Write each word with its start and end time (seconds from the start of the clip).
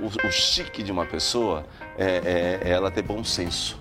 o, 0.00 0.26
o 0.26 0.30
chique 0.30 0.82
de 0.82 0.92
uma 0.92 1.06
pessoa 1.06 1.66
é, 1.96 2.60
é, 2.64 2.68
é 2.68 2.70
ela 2.70 2.90
ter 2.90 3.02
bom 3.02 3.22
senso. 3.24 3.80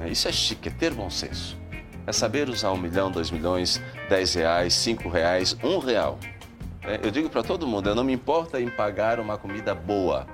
É, 0.00 0.08
isso 0.08 0.28
é 0.28 0.32
chique, 0.32 0.68
é 0.68 0.72
ter 0.72 0.92
bom 0.92 1.10
senso. 1.10 1.58
É 2.06 2.12
saber 2.12 2.48
usar 2.48 2.72
um 2.72 2.76
milhão, 2.76 3.10
dois 3.10 3.30
milhões, 3.30 3.80
dez 4.08 4.34
reais, 4.34 4.74
cinco 4.74 5.08
reais, 5.08 5.56
um 5.62 5.78
real. 5.78 6.18
É, 6.82 6.98
eu 7.02 7.10
digo 7.10 7.28
para 7.28 7.42
todo 7.42 7.66
mundo, 7.66 7.88
eu 7.88 7.94
não 7.94 8.04
me 8.04 8.12
importo 8.12 8.56
em 8.56 8.68
pagar 8.68 9.20
uma 9.20 9.36
comida 9.36 9.74
boa. 9.74 10.26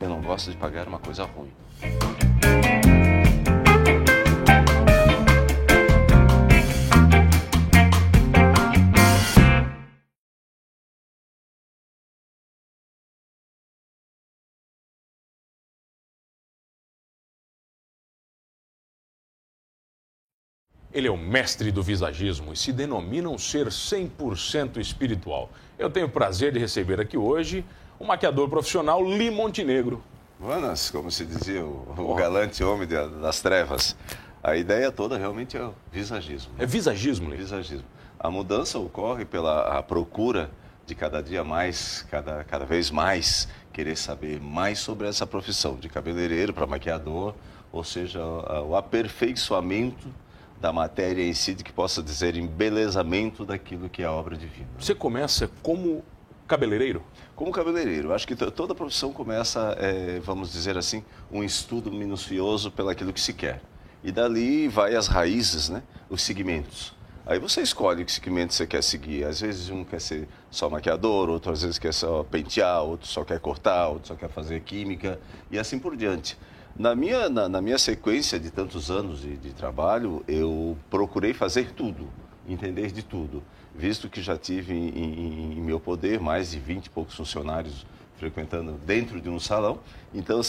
Eu 0.00 0.08
não 0.08 0.20
gosto 0.20 0.50
de 0.50 0.56
pagar 0.56 0.88
uma 0.88 0.98
coisa 0.98 1.24
ruim. 1.24 1.52
Ele 20.92 21.08
é 21.08 21.10
o 21.10 21.16
mestre 21.16 21.72
do 21.72 21.82
visagismo 21.82 22.52
e 22.52 22.56
se 22.56 22.70
denomina 22.70 23.28
um 23.28 23.38
ser 23.38 23.68
100% 23.68 24.76
espiritual. 24.76 25.50
Eu 25.78 25.88
tenho 25.88 26.06
o 26.06 26.10
prazer 26.10 26.52
de 26.52 26.58
receber 26.58 27.00
aqui 27.00 27.16
hoje 27.16 27.64
o 27.98 28.04
maquiador 28.04 28.48
profissional 28.48 29.02
Li 29.02 29.30
Montenegro. 29.30 30.02
Buenas, 30.38 30.90
como 30.90 31.10
se 31.10 31.24
dizia, 31.24 31.64
o, 31.64 31.94
o 31.96 32.14
galante 32.14 32.62
homem 32.62 32.86
de, 32.86 32.94
das 33.20 33.40
trevas. 33.40 33.96
A 34.42 34.56
ideia 34.56 34.92
toda 34.92 35.16
realmente 35.16 35.56
é 35.56 35.64
o 35.64 35.72
visagismo. 35.90 36.52
É 36.58 36.66
visagismo, 36.66 37.30
Li? 37.30 37.36
Visagismo. 37.36 37.86
A 38.18 38.30
mudança 38.30 38.78
ocorre 38.78 39.24
pela 39.24 39.82
procura 39.84 40.50
de 40.84 40.94
cada 40.94 41.22
dia 41.22 41.42
mais, 41.42 42.04
cada, 42.10 42.44
cada 42.44 42.66
vez 42.66 42.90
mais, 42.90 43.48
querer 43.72 43.96
saber 43.96 44.40
mais 44.40 44.78
sobre 44.78 45.08
essa 45.08 45.26
profissão, 45.26 45.76
de 45.76 45.88
cabeleireiro 45.88 46.52
para 46.52 46.66
maquiador, 46.66 47.34
ou 47.70 47.82
seja, 47.82 48.20
o 48.66 48.76
aperfeiçoamento 48.76 50.06
da 50.62 50.72
matéria 50.72 51.24
em 51.24 51.34
si, 51.34 51.54
de 51.54 51.64
que 51.64 51.72
possa 51.72 52.00
dizer 52.00 52.36
embelezamento 52.36 53.44
daquilo 53.44 53.88
que 53.88 54.00
é 54.00 54.06
a 54.06 54.12
obra 54.12 54.36
divina. 54.36 54.68
Você 54.78 54.94
começa 54.94 55.50
como 55.60 56.04
cabeleireiro? 56.46 57.02
Como 57.34 57.50
cabeleireiro. 57.50 58.14
Acho 58.14 58.28
que 58.28 58.36
toda 58.36 58.72
profissão 58.72 59.12
começa, 59.12 59.76
é, 59.80 60.20
vamos 60.20 60.52
dizer 60.52 60.78
assim, 60.78 61.02
um 61.32 61.42
estudo 61.42 61.90
minucioso 61.90 62.70
pelaquilo 62.70 63.12
que 63.12 63.20
se 63.20 63.32
quer. 63.32 63.60
E 64.04 64.12
dali 64.12 64.68
vai 64.68 64.94
as 64.94 65.08
raízes, 65.08 65.68
né? 65.68 65.82
os 66.08 66.22
segmentos. 66.22 66.94
Aí 67.26 67.40
você 67.40 67.60
escolhe 67.60 68.04
que 68.04 68.12
segmento 68.12 68.54
você 68.54 68.64
quer 68.64 68.84
seguir. 68.84 69.24
Às 69.24 69.40
vezes 69.40 69.68
um 69.68 69.82
quer 69.82 70.00
ser 70.00 70.28
só 70.48 70.70
maquiador, 70.70 71.28
outro 71.28 71.50
às 71.50 71.62
vezes 71.62 71.78
quer 71.78 71.92
só 71.92 72.22
pentear, 72.22 72.82
outro 72.84 73.08
só 73.08 73.24
quer 73.24 73.40
cortar, 73.40 73.88
outro 73.88 74.08
só 74.08 74.14
quer 74.14 74.28
fazer 74.28 74.60
química 74.60 75.18
e 75.50 75.58
assim 75.58 75.78
por 75.78 75.96
diante. 75.96 76.38
Na 76.76 76.94
minha, 76.94 77.28
na, 77.28 77.48
na 77.48 77.60
minha 77.60 77.78
sequência 77.78 78.40
de 78.40 78.50
tantos 78.50 78.90
anos 78.90 79.20
de, 79.20 79.36
de, 79.36 79.52
trabalho, 79.52 80.24
eu 80.26 80.76
procurei 80.90 81.34
fazer 81.34 81.72
tudo, 81.72 82.08
entender 82.48 82.90
de 82.90 83.02
tudo, 83.02 83.42
visto 83.74 84.08
que 84.08 84.22
já 84.22 84.36
tive 84.38 84.72
em, 84.72 84.88
em, 84.88 85.52
em 85.58 85.60
meu 85.60 85.78
poder 85.78 86.18
mais 86.18 86.50
de 86.50 86.58
20 86.58 86.86
e 86.86 86.90
poucos 86.90 87.14
funcionários 87.14 87.86
frequentando 88.16 88.72
dentro 88.86 89.20
de 89.20 89.28
um 89.28 89.38
salão. 89.38 89.80
Então, 90.14 90.40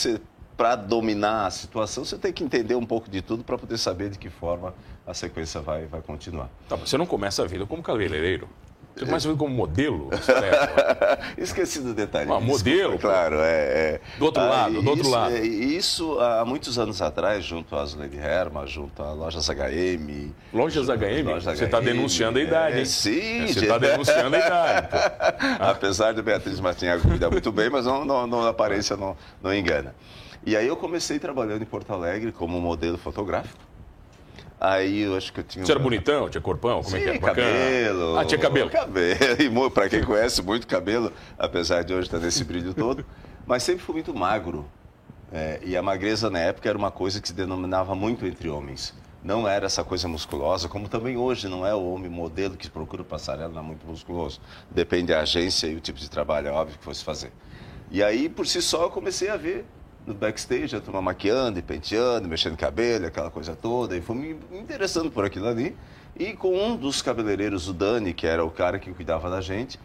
para 0.55 0.75
dominar 0.75 1.47
a 1.47 1.51
situação, 1.51 2.05
você 2.05 2.17
tem 2.17 2.31
que 2.31 2.43
entender 2.43 2.75
um 2.75 2.85
pouco 2.85 3.09
de 3.09 3.21
tudo 3.21 3.43
para 3.43 3.57
poder 3.57 3.77
saber 3.77 4.09
de 4.09 4.17
que 4.17 4.29
forma 4.29 4.73
a 5.05 5.13
sequência 5.13 5.59
vai, 5.59 5.85
vai 5.87 6.01
continuar. 6.01 6.49
Tá, 6.69 6.75
você 6.75 6.97
não 6.97 7.05
começa 7.05 7.43
a 7.43 7.45
vida 7.45 7.65
como 7.65 7.81
cabeleireiro? 7.81 8.47
Você 8.95 9.05
começa 9.05 9.27
a 9.27 9.31
ver 9.31 9.37
como 9.37 9.53
modelo? 9.53 10.09
Esqueci 11.35 11.79
do 11.81 11.93
detalhe. 11.95 12.31
Ah, 12.31 12.39
modelo? 12.39 12.99
Claro, 12.99 13.37
é, 13.39 13.49
é, 13.49 14.01
Do 14.19 14.25
outro 14.25 14.43
ah, 14.43 14.49
lado, 14.49 14.81
do 14.81 14.89
outro 14.89 15.09
lado. 15.09 15.35
É, 15.35 15.41
isso 15.41 16.19
há 16.19 16.45
muitos 16.45 16.77
anos 16.77 17.01
atrás, 17.01 17.43
junto 17.43 17.75
às 17.75 17.95
Lady 17.95 18.17
Herma, 18.17 18.67
junto 18.67 19.01
a 19.01 19.11
Lojas 19.11 19.49
HM. 19.49 20.31
Lojas 20.53 20.87
HM? 20.87 21.25
Lojas 21.25 21.57
você 21.57 21.65
está 21.65 21.79
denunciando 21.79 22.37
a 22.37 22.41
idade, 22.41 22.79
hein? 22.79 22.85
sim. 22.85 23.47
Você 23.47 23.61
está 23.61 23.79
denunciando 23.79 24.35
a 24.35 24.39
idade. 24.39 24.87
Apesar 25.59 26.13
de 26.13 26.21
Beatriz 26.21 26.59
Martins 26.59 27.01
cuidar 27.01 27.31
muito 27.31 27.51
bem, 27.51 27.71
mas 27.71 27.85
não, 27.85 28.05
não, 28.05 28.27
não, 28.27 28.43
a 28.43 28.49
aparência 28.49 28.95
não, 28.95 29.17
não 29.41 29.53
engana. 29.53 29.95
E 30.45 30.55
aí 30.55 30.67
eu 30.67 30.75
comecei 30.75 31.17
trabalhando 31.17 31.63
em 31.63 31.65
Porto 31.65 31.91
Alegre 31.93 32.31
como 32.31 32.61
modelo 32.61 32.97
fotográfico. 32.97 33.72
Aí 34.63 35.01
eu 35.01 35.17
acho 35.17 35.33
que 35.33 35.41
eu 35.41 35.43
tinha. 35.43 35.65
Você 35.65 35.73
era 35.73 35.79
bonitão? 35.79 36.29
Tinha 36.29 36.39
corpão? 36.39 36.81
Como 36.81 36.95
Sim, 36.95 37.03
é 37.03 37.03
que 37.03 37.09
é? 37.09 37.19
cabelo. 37.19 38.17
Ah, 38.17 38.23
tinha 38.23 38.39
cabelo. 38.39 38.69
Cabelo. 38.69 39.67
E 39.67 39.69
para 39.69 39.89
quem 39.89 40.01
conhece, 40.01 40.41
muito 40.41 40.65
cabelo, 40.65 41.11
apesar 41.37 41.83
de 41.83 41.93
hoje 41.93 42.07
estar 42.07 42.19
nesse 42.19 42.45
brilho 42.45 42.73
todo. 42.73 43.05
Mas 43.45 43.61
sempre 43.63 43.83
fui 43.83 43.95
muito 43.95 44.13
magro. 44.13 44.65
É, 45.33 45.59
e 45.65 45.75
a 45.75 45.81
magreza 45.81 46.29
na 46.29 46.39
época 46.39 46.69
era 46.69 46.77
uma 46.77 46.91
coisa 46.91 47.19
que 47.19 47.27
se 47.27 47.33
denominava 47.33 47.93
muito 47.93 48.25
entre 48.25 48.47
homens. 48.47 48.93
Não 49.21 49.45
era 49.45 49.65
essa 49.65 49.83
coisa 49.83 50.07
musculosa, 50.07 50.69
como 50.69 50.87
também 50.87 51.17
hoje 51.17 51.49
não 51.49 51.67
é 51.67 51.75
o 51.75 51.83
homem 51.91 52.09
modelo 52.09 52.55
que 52.55 52.69
procura 52.69 53.03
passarela, 53.03 53.51
não 53.51 53.59
é 53.59 53.63
muito 53.63 53.85
musculoso. 53.85 54.39
Depende 54.71 55.07
da 55.07 55.19
agência 55.19 55.67
e 55.67 55.75
o 55.75 55.81
tipo 55.81 55.99
de 55.99 56.09
trabalho, 56.09 56.47
é 56.47 56.51
óbvio 56.51 56.77
que 56.77 56.85
fosse 56.85 57.03
fazer. 57.03 57.33
E 57.91 58.01
aí, 58.01 58.29
por 58.29 58.47
si 58.47 58.61
só, 58.61 58.83
eu 58.83 58.89
comecei 58.89 59.27
a 59.27 59.35
ver 59.35 59.65
no 60.05 60.13
backstage, 60.13 60.75
a 60.75 60.81
turma 60.81 61.01
maquiando 61.01 61.59
e 61.59 61.61
penteando, 61.61 62.27
mexendo 62.27 62.57
cabelo, 62.57 63.07
aquela 63.07 63.29
coisa 63.29 63.55
toda, 63.55 63.95
e 63.95 64.01
fui 64.01 64.15
me 64.15 64.59
interessando 64.59 65.09
por 65.09 65.25
aquilo 65.25 65.47
ali. 65.47 65.75
E 66.15 66.33
com 66.33 66.55
um 66.55 66.75
dos 66.75 67.01
cabeleireiros, 67.01 67.67
o 67.67 67.73
Dani, 67.73 68.13
que 68.13 68.27
era 68.27 68.45
o 68.45 68.51
cara 68.51 68.77
que 68.77 68.91
cuidava 68.93 69.29
da 69.29 69.41
gente, 69.41 69.79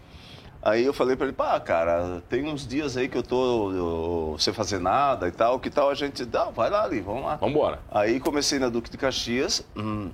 aí 0.62 0.84
eu 0.84 0.92
falei 0.92 1.16
para 1.16 1.26
ele, 1.26 1.34
pá, 1.34 1.58
cara, 1.58 2.22
tem 2.28 2.46
uns 2.46 2.66
dias 2.66 2.96
aí 2.96 3.08
que 3.08 3.16
eu 3.16 3.22
tô 3.22 3.72
eu, 3.72 4.36
sem 4.38 4.52
fazer 4.52 4.78
nada 4.78 5.28
e 5.28 5.32
tal, 5.32 5.58
que 5.58 5.70
tal 5.70 5.88
a 5.88 5.94
gente, 5.94 6.24
dá, 6.24 6.44
vai 6.46 6.68
lá 6.68 6.82
ali, 6.84 7.00
vamos 7.00 7.24
lá. 7.24 7.36
Vamos 7.36 7.54
embora. 7.54 7.80
Aí 7.90 8.20
comecei 8.20 8.58
na 8.58 8.68
Duque 8.68 8.90
de 8.90 8.98
Caxias, 8.98 9.64
hum, 9.74 10.10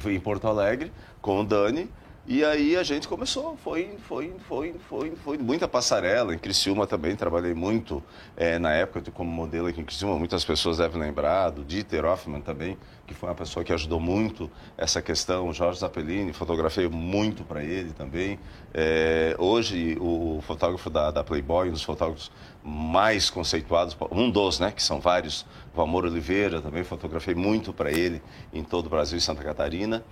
fui 0.00 0.14
em 0.14 0.20
Porto 0.20 0.48
Alegre 0.48 0.90
com 1.20 1.40
o 1.40 1.44
Dani, 1.44 1.90
e 2.28 2.44
aí 2.44 2.76
a 2.76 2.82
gente 2.82 3.06
começou, 3.06 3.56
foi, 3.62 3.96
foi, 4.08 4.34
foi, 4.48 4.74
foi, 4.88 5.12
foi 5.24 5.38
muita 5.38 5.68
passarela. 5.68 6.34
Em 6.34 6.38
Criciúma 6.38 6.84
também 6.84 7.14
trabalhei 7.14 7.54
muito 7.54 8.02
é, 8.36 8.58
na 8.58 8.72
época 8.72 9.10
como 9.12 9.30
modelo 9.30 9.68
aqui 9.68 9.80
em 9.80 9.84
Criciúma. 9.84 10.18
Muitas 10.18 10.44
pessoas 10.44 10.78
devem 10.78 11.00
lembrar 11.00 11.50
do 11.50 11.64
Dieter 11.64 12.04
Hoffmann 12.04 12.40
também, 12.40 12.76
que 13.06 13.14
foi 13.14 13.28
uma 13.28 13.34
pessoa 13.34 13.64
que 13.64 13.72
ajudou 13.72 14.00
muito 14.00 14.50
essa 14.76 15.00
questão. 15.00 15.48
O 15.48 15.52
Jorge 15.52 15.80
Zappellini, 15.80 16.32
fotografei 16.32 16.88
muito 16.88 17.44
para 17.44 17.62
ele 17.62 17.92
também. 17.92 18.38
É, 18.74 19.36
hoje, 19.38 19.96
o 20.00 20.40
fotógrafo 20.46 20.90
da, 20.90 21.10
da, 21.10 21.22
Playboy, 21.22 21.68
um 21.68 21.72
dos 21.72 21.82
fotógrafos 21.82 22.30
mais 22.62 23.30
conceituados, 23.30 23.96
um 24.10 24.28
dos, 24.28 24.58
né, 24.58 24.72
que 24.72 24.82
são 24.82 25.00
vários, 25.00 25.46
o 25.74 25.80
Amor 25.80 26.04
Oliveira, 26.04 26.60
também 26.60 26.82
fotografei 26.82 27.34
muito 27.34 27.72
para 27.72 27.92
ele 27.92 28.20
em 28.52 28.64
todo 28.64 28.86
o 28.86 28.90
Brasil 28.90 29.18
e 29.18 29.20
Santa 29.20 29.44
Catarina. 29.44 30.02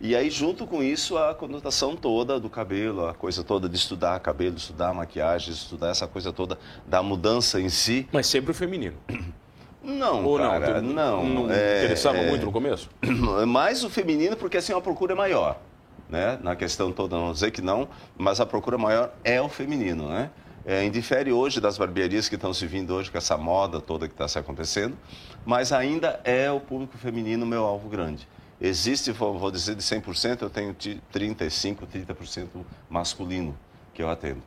E 0.00 0.14
aí, 0.14 0.30
junto 0.30 0.66
com 0.66 0.82
isso, 0.82 1.18
a 1.18 1.34
conotação 1.34 1.96
toda 1.96 2.38
do 2.38 2.48
cabelo, 2.48 3.08
a 3.08 3.14
coisa 3.14 3.42
toda 3.42 3.68
de 3.68 3.76
estudar 3.76 4.18
cabelo, 4.20 4.56
estudar 4.56 4.94
maquiagem, 4.94 5.52
estudar 5.52 5.90
essa 5.90 6.06
coisa 6.06 6.32
toda 6.32 6.58
da 6.86 7.02
mudança 7.02 7.60
em 7.60 7.68
si. 7.68 8.08
Mas 8.12 8.26
sempre 8.28 8.52
o 8.52 8.54
feminino. 8.54 8.96
Não, 9.82 10.24
Ou 10.24 10.38
cara, 10.38 10.82
não. 10.82 11.24
Não, 11.24 11.24
não 11.24 11.50
é, 11.50 11.78
interessava 11.78 12.18
é, 12.18 12.28
muito 12.28 12.44
no 12.44 12.52
começo? 12.52 12.90
Mais 13.46 13.84
o 13.84 13.90
feminino, 13.90 14.36
porque 14.36 14.56
assim 14.56 14.72
a 14.72 14.80
procura 14.80 15.12
é 15.12 15.16
maior. 15.16 15.60
Né? 16.08 16.38
Na 16.42 16.56
questão 16.56 16.90
toda, 16.90 17.16
não 17.16 17.32
dizer 17.32 17.50
que 17.50 17.60
não, 17.60 17.88
mas 18.16 18.40
a 18.40 18.46
procura 18.46 18.78
maior 18.78 19.12
é 19.22 19.40
o 19.40 19.48
feminino, 19.48 20.08
né? 20.08 20.30
É, 20.64 20.84
indifere 20.84 21.32
hoje 21.32 21.60
das 21.60 21.78
barbearias 21.78 22.28
que 22.28 22.34
estão 22.34 22.52
se 22.52 22.66
vindo 22.66 22.94
hoje 22.94 23.10
com 23.10 23.16
essa 23.16 23.38
moda 23.38 23.80
toda 23.80 24.06
que 24.06 24.12
está 24.12 24.28
se 24.28 24.38
acontecendo, 24.38 24.96
mas 25.44 25.72
ainda 25.72 26.20
é 26.24 26.50
o 26.50 26.60
público 26.60 26.98
feminino 26.98 27.46
meu 27.46 27.64
alvo 27.64 27.88
grande. 27.88 28.28
Existe, 28.60 29.12
vou, 29.12 29.38
vou 29.38 29.50
dizer, 29.50 29.76
de 29.76 29.82
100%, 29.82 30.42
eu 30.42 30.50
tenho 30.50 30.74
35%, 30.74 31.86
30% 31.86 32.48
masculino 32.90 33.56
que 33.94 34.02
eu 34.02 34.10
atendo. 34.10 34.42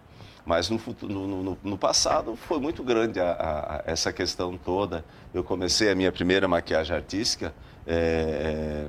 Mas 0.45 0.69
no, 0.69 0.79
no, 1.03 1.27
no, 1.43 1.57
no, 1.63 1.77
passado 1.77 2.35
foi 2.35 2.59
muito 2.59 2.83
grande 2.83 3.19
a, 3.19 3.31
a, 3.31 3.75
a 3.75 3.83
essa 3.85 4.11
questão 4.11 4.57
toda. 4.57 5.05
Eu 5.33 5.43
comecei 5.43 5.91
a 5.91 5.95
minha 5.95 6.11
primeira 6.11 6.47
maquiagem 6.47 6.95
artística, 6.95 7.53
é, 7.85 8.87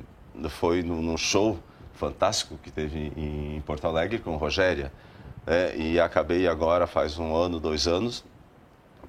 foi 0.49 0.83
num 0.83 1.17
show 1.17 1.59
fantástico 1.95 2.59
que 2.63 2.71
teve 2.71 3.13
em, 3.17 3.57
em 3.57 3.61
Porto 3.61 3.87
Alegre 3.87 4.19
com 4.19 4.37
Rogéria. 4.37 4.93
É, 5.47 5.77
e 5.77 6.01
acabei 6.01 6.47
agora, 6.47 6.87
faz 6.87 7.19
um 7.19 7.35
ano, 7.35 7.61
dois 7.61 7.87
anos, 7.87 8.25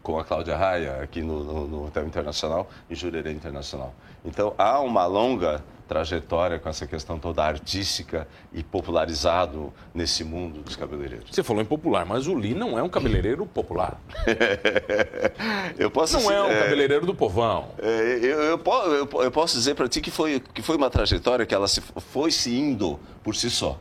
com 0.02 0.20
a 0.20 0.26
Cláudia 0.26 0.58
Raia, 0.58 1.02
aqui 1.02 1.22
no, 1.22 1.44
no, 1.44 1.68
no 1.68 1.86
Hotel 1.86 2.06
Internacional, 2.06 2.70
em 2.90 2.96
Jurerê 2.96 3.32
Internacional. 3.32 3.94
Então, 4.26 4.54
há 4.58 4.80
uma 4.82 5.06
longa 5.06 5.64
trajetória 5.94 6.58
com 6.58 6.68
essa 6.68 6.88
questão 6.88 7.20
toda 7.20 7.44
artística 7.44 8.28
e 8.52 8.64
popularizado 8.64 9.72
nesse 9.94 10.24
mundo 10.24 10.64
dos 10.64 10.76
cabeleireiros. 10.76 11.30
Você 11.30 11.44
falou 11.44 11.62
em 11.62 11.66
popular, 11.66 12.04
mas 12.04 12.26
o 12.26 12.34
Lee 12.34 12.56
não 12.56 12.80
é 12.80 12.82
um 12.82 12.90
cabeleireiro 12.90 13.46
popular. 13.46 14.02
eu 15.78 15.92
posso 15.92 16.20
não 16.20 16.32
é 16.32 16.42
um 16.42 16.50
cabeleireiro 16.64 17.06
do 17.06 17.14
povão. 17.14 17.70
É, 17.78 18.20
eu, 18.24 18.40
eu, 18.42 18.62
eu, 18.66 19.22
eu, 19.22 19.32
posso 19.32 19.56
dizer 19.56 19.76
para 19.76 19.88
ti 19.88 20.02
que 20.02 20.10
foi, 20.10 20.40
que 20.40 20.64
foi 20.64 20.78
uma 20.78 20.90
trajetória 20.90 21.46
que 21.46 21.54
ela 21.54 21.68
se, 21.68 21.80
foi 21.80 22.32
se 22.32 22.52
indo 22.56 23.00
por 23.24 23.36
si 23.36 23.52
só. 23.52 23.80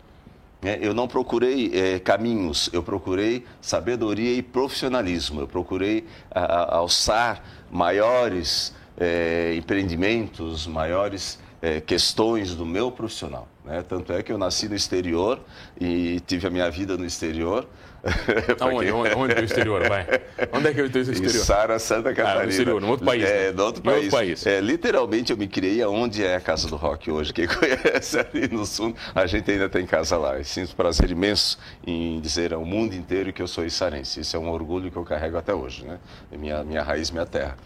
É, 0.62 0.78
eu 0.82 0.92
não 0.92 1.08
procurei 1.08 1.72
é, 1.74 1.98
caminhos, 1.98 2.68
eu 2.74 2.82
procurei 2.82 3.46
sabedoria 3.62 4.34
e 4.36 4.42
profissionalismo. 4.42 5.40
Eu 5.40 5.48
procurei 5.48 6.06
a, 6.30 6.40
a, 6.40 6.76
alçar 6.76 7.42
maiores 7.70 8.74
é, 8.98 9.54
empreendimentos, 9.56 10.66
maiores 10.66 11.38
é, 11.62 11.80
questões 11.80 12.54
do 12.54 12.66
meu 12.66 12.90
profissional. 12.90 13.48
Né? 13.64 13.84
Tanto 13.88 14.12
é 14.12 14.22
que 14.22 14.32
eu 14.32 14.38
nasci 14.38 14.68
no 14.68 14.74
exterior 14.74 15.40
e 15.80 16.20
tive 16.20 16.46
a 16.46 16.50
minha 16.50 16.70
vida 16.70 16.96
no 16.96 17.04
exterior. 17.04 17.66
Aonde? 18.58 18.90
Onde, 18.90 19.14
onde 19.14 19.34
é 19.34 19.40
o 19.40 19.44
exterior? 19.44 19.88
Vai. 19.88 20.04
Onde 20.52 20.68
é 20.68 20.74
que 20.74 20.80
é 20.80 20.82
o 20.82 20.86
exterior? 20.86 21.24
Em 21.24 21.28
Sara, 21.28 21.78
Santa 21.78 22.12
Catarina. 22.12 22.40
Ah, 22.40 22.44
no 22.44 22.50
exterior, 22.50 22.80
no 22.80 22.88
outro 22.88 23.06
país. 23.06 23.22
É, 23.22 23.46
né? 23.46 23.52
no 23.52 23.64
outro 23.64 23.82
país. 23.82 23.96
Outro 23.96 24.10
país. 24.10 24.46
É, 24.46 24.60
literalmente 24.60 25.30
eu 25.30 25.36
me 25.36 25.46
criei 25.46 25.80
aonde 25.82 26.24
é 26.24 26.34
a 26.34 26.40
Casa 26.40 26.68
do 26.68 26.74
Rock 26.74 27.10
hoje. 27.12 27.32
Quem 27.32 27.46
conhece 27.48 28.18
ali 28.18 28.48
no 28.48 28.66
sul, 28.66 28.94
a 29.14 29.24
gente 29.26 29.48
ainda 29.48 29.68
tem 29.68 29.86
casa 29.86 30.16
lá. 30.16 30.40
E 30.40 30.44
sinto 30.44 30.74
prazer 30.74 31.10
imenso 31.12 31.56
em 31.86 32.20
dizer 32.20 32.52
ao 32.52 32.64
mundo 32.64 32.94
inteiro 32.94 33.32
que 33.32 33.40
eu 33.40 33.46
sou 33.46 33.64
içarense. 33.64 34.20
Isso 34.20 34.36
é 34.36 34.38
um 34.38 34.50
orgulho 34.50 34.90
que 34.90 34.96
eu 34.96 35.04
carrego 35.04 35.36
até 35.36 35.54
hoje, 35.54 35.84
né? 35.84 36.00
Minha, 36.32 36.64
minha 36.64 36.82
raiz, 36.82 37.10
minha 37.12 37.26
terra. 37.26 37.56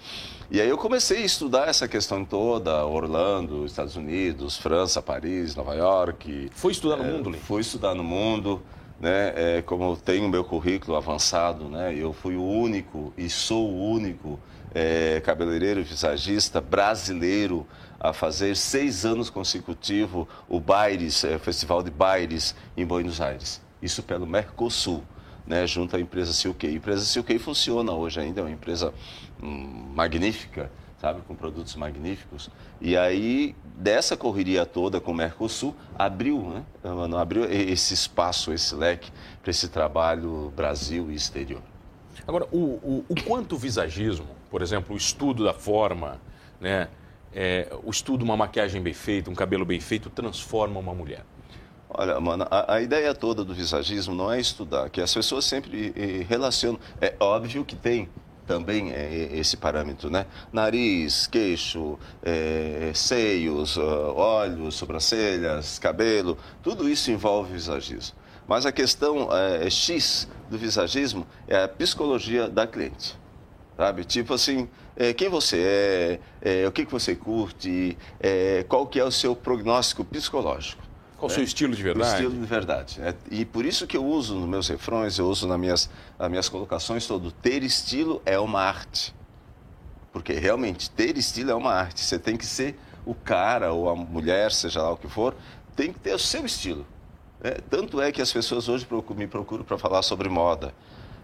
E 0.49 0.61
aí 0.61 0.69
eu 0.69 0.79
comecei 0.79 1.23
a 1.23 1.27
estudar 1.27 1.69
essa 1.69 1.89
questão 1.89 2.25
toda, 2.25 2.87
Orlando, 2.87 3.67
Estados 3.67 3.97
Unidos, 3.97 4.57
França, 4.57 5.03
Paris, 5.03 5.57
Nova 5.57 5.75
York. 5.75 5.86
Foi 6.55 6.73
estudar 6.73 6.97
no 6.97 7.05
é, 7.05 7.13
mundo, 7.13 7.31
Lin? 7.31 7.39
Fui 7.39 7.61
estudar 7.61 7.95
no 7.95 8.05
mundo, 8.05 8.63
né? 9.01 9.33
É, 9.59 9.63
como 9.63 9.85
eu 9.85 9.97
tenho 9.97 10.29
meu 10.29 10.45
currículo 10.45 10.97
avançado, 10.97 11.69
né? 11.69 11.95
Eu 11.95 12.13
fui 12.13 12.37
o 12.37 12.45
único 12.45 13.13
e 13.17 13.29
sou 13.29 13.71
o 13.71 13.91
único 13.91 14.39
é, 14.75 15.21
cabeleireiro 15.21 15.81
e 15.81 15.83
visagista 15.83 16.61
brasileiro 16.61 17.67
a 17.99 18.13
fazer 18.13 18.57
seis 18.57 19.07
anos 19.07 19.31
consecutivos 19.31 20.27
o 20.49 20.61
Baires, 20.61 21.25
é, 21.25 21.39
Festival 21.39 21.83
de 21.83 21.91
Baires 21.91 22.55
em 22.77 22.85
Buenos 22.85 23.21
Aires. 23.21 23.61
Isso 23.81 24.03
pelo 24.03 24.27
Mercosul 24.27 25.03
né, 25.47 25.67
junto 25.67 25.97
à 25.97 26.01
empresa 26.01 26.33
Silkei. 26.33 26.71
A 26.71 26.75
empresa 26.75 27.05
Silkei 27.05 27.39
funciona 27.39 27.93
hoje 27.93 28.21
ainda, 28.21 28.41
é 28.41 28.45
uma 28.45 28.51
empresa 28.51 28.93
hum, 29.43 29.93
magnífica, 29.95 30.71
sabe, 31.07 31.21
com 31.23 31.37
produtos 31.37 31.77
magníficos. 31.77 32.51
E 32.81 32.97
aí, 32.97 33.55
dessa 33.77 34.17
correria 34.17 34.67
toda 34.67 35.01
com 35.01 35.13
o 35.13 35.15
Mercosul, 35.15 35.75
abriu, 35.97 36.41
né, 36.41 36.65
abriu 37.17 37.45
esse 37.45 37.95
espaço, 37.95 38.53
esse 38.53 38.75
leque 38.75 39.13
para 39.41 39.51
esse 39.51 39.69
trabalho 39.69 40.53
Brasil 40.57 41.11
e 41.11 41.15
exterior. 41.15 41.63
Agora, 42.27 42.47
o, 42.51 42.59
o, 42.59 43.05
o 43.09 43.23
quanto 43.23 43.55
o 43.55 43.59
visagismo, 43.59 44.27
por 44.51 44.63
exemplo, 44.63 44.95
o 44.95 44.97
estudo 44.97 45.45
da 45.45 45.55
forma, 45.55 46.21
né, 46.61 46.89
é, 47.33 47.69
o 47.85 47.91
estudo 47.91 48.19
de 48.19 48.25
uma 48.25 48.37
maquiagem 48.37 48.83
bem 48.83 48.95
feita, 48.95 49.31
um 49.31 49.35
cabelo 49.35 49.65
bem 49.65 49.79
feito, 49.79 50.11
transforma 50.11 50.81
uma 50.81 50.95
mulher? 50.95 51.25
Olha, 51.89 52.19
mano, 52.19 52.49
a, 52.51 52.75
a, 52.75 52.83
ideia 52.83 53.15
toda 53.15 53.45
do 53.45 53.55
visagismo 53.55 54.13
não 54.13 54.33
é 54.33 54.41
estudar, 54.41 54.91
que 54.91 55.01
as 55.01 55.15
pessoas 55.15 55.45
sempre 55.45 55.95
relacionam. 56.29 56.81
É 57.01 57.15
óbvio 57.21 57.65
que 57.65 57.77
tem 57.77 58.09
também 58.47 58.93
é, 58.93 59.31
esse 59.33 59.57
parâmetro, 59.57 60.09
né? 60.09 60.27
Nariz, 60.53 61.27
queixo, 61.27 61.99
é, 62.23 62.93
seios, 62.95 63.77
olhos, 63.77 64.75
sobrancelhas, 64.77 65.79
cabelo, 65.79 66.39
tudo 66.63 66.89
isso 66.89 67.11
envolve 67.11 67.53
visagismo. 67.53 68.17
Mas 68.47 68.65
a 68.65 68.73
questão 68.73 69.29
é, 69.33 69.69
X 69.69 70.29
do 70.49 70.57
visagismo 70.57 71.27
é 71.49 71.65
a 71.65 71.69
psicologia 71.69 72.49
da 72.49 72.67
cliente. 72.67 73.19
Sabe? 73.77 74.05
Tipo 74.05 74.35
assim, 74.35 74.69
é, 74.97 75.13
quem 75.13 75.29
você 75.29 76.21
é, 76.43 76.63
é, 76.63 76.67
o 76.69 76.73
que, 76.73 76.87
que 76.87 76.93
você 76.93 77.15
curte, 77.15 77.99
é, 78.21 78.65
qual 78.69 78.87
que 78.87 78.99
é 78.99 79.05
o 79.05 79.11
seu 79.11 79.37
prognóstico 79.37 80.05
psicológico. 80.05 80.86
Qual 81.19 81.31
o 81.31 81.33
seu 81.33 81.43
estilo 81.43 81.75
de 81.75 81.83
verdade? 81.83 82.11
O 82.11 82.15
estilo 82.15 82.41
de 82.41 82.47
verdade. 82.47 83.01
É, 83.01 83.15
e 83.31 83.45
por 83.45 83.65
isso 83.65 83.87
que 83.87 83.97
eu 83.97 84.05
uso 84.05 84.35
nos 84.35 84.49
meus 84.49 84.69
refrões, 84.69 85.19
eu 85.19 85.27
uso 85.27 85.49
nas 85.49 85.59
minhas, 85.59 85.91
nas 86.19 86.29
minhas 86.29 86.49
colocações 86.49 87.07
todo. 87.07 87.33
Ter 87.33 87.63
estilo 87.63 88.21
é 88.27 88.39
uma 88.39 88.61
arte. 88.61 89.15
Porque 90.13 90.35
realmente, 90.35 90.91
ter 90.91 91.17
estilo 91.17 91.51
é 91.51 91.55
uma 91.55 91.73
arte. 91.73 92.01
Você 92.01 92.19
tem 92.19 92.37
que 92.37 92.45
ser 92.45 92.79
o 93.07 93.15
cara 93.15 93.73
ou 93.73 93.89
a 93.89 93.97
mulher, 93.97 94.53
seja 94.53 94.83
lá 94.83 94.93
o 94.93 94.97
que 94.97 95.09
for, 95.09 95.35
tem 95.75 95.93
que 95.93 95.99
ter 95.99 96.15
o 96.15 96.19
seu 96.19 96.45
estilo. 96.45 96.87
É, 97.43 97.61
tanto 97.71 98.01
é 98.01 98.13
que 98.13 98.21
as 98.21 98.33
pessoas 98.33 98.69
hoje 98.69 98.87
me 99.15 99.27
procuram 99.27 99.65
para 99.65 99.79
falar 99.79 100.03
sobre 100.03 100.29
moda. 100.29 100.75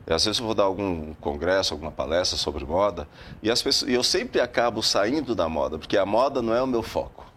E, 0.07 0.13
às 0.13 0.25
vezes 0.25 0.41
eu 0.41 0.47
vou 0.47 0.55
dar 0.55 0.65
algum 0.65 1.13
congresso, 1.15 1.75
alguma 1.75 1.91
palestra 1.91 2.37
sobre 2.37 2.65
moda, 2.65 3.07
e 3.43 3.51
as 3.51 3.63
pessoas, 3.63 3.91
eu 3.91 4.03
sempre 4.03 4.41
acabo 4.41 4.83
saindo 4.83 5.35
da 5.35 5.49
moda, 5.49 5.79
porque 5.79 5.97
a 5.97 6.05
moda 6.05 6.43
não 6.43 6.53
é 6.53 6.63
o 6.63 6.67
meu 6.67 6.83
foco 6.83 7.32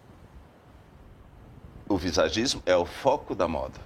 o 1.87 1.97
visagismo 1.97 2.61
é 2.65 2.75
o 2.75 2.85
foco 2.85 3.35
da 3.35 3.47
moda. 3.47 3.79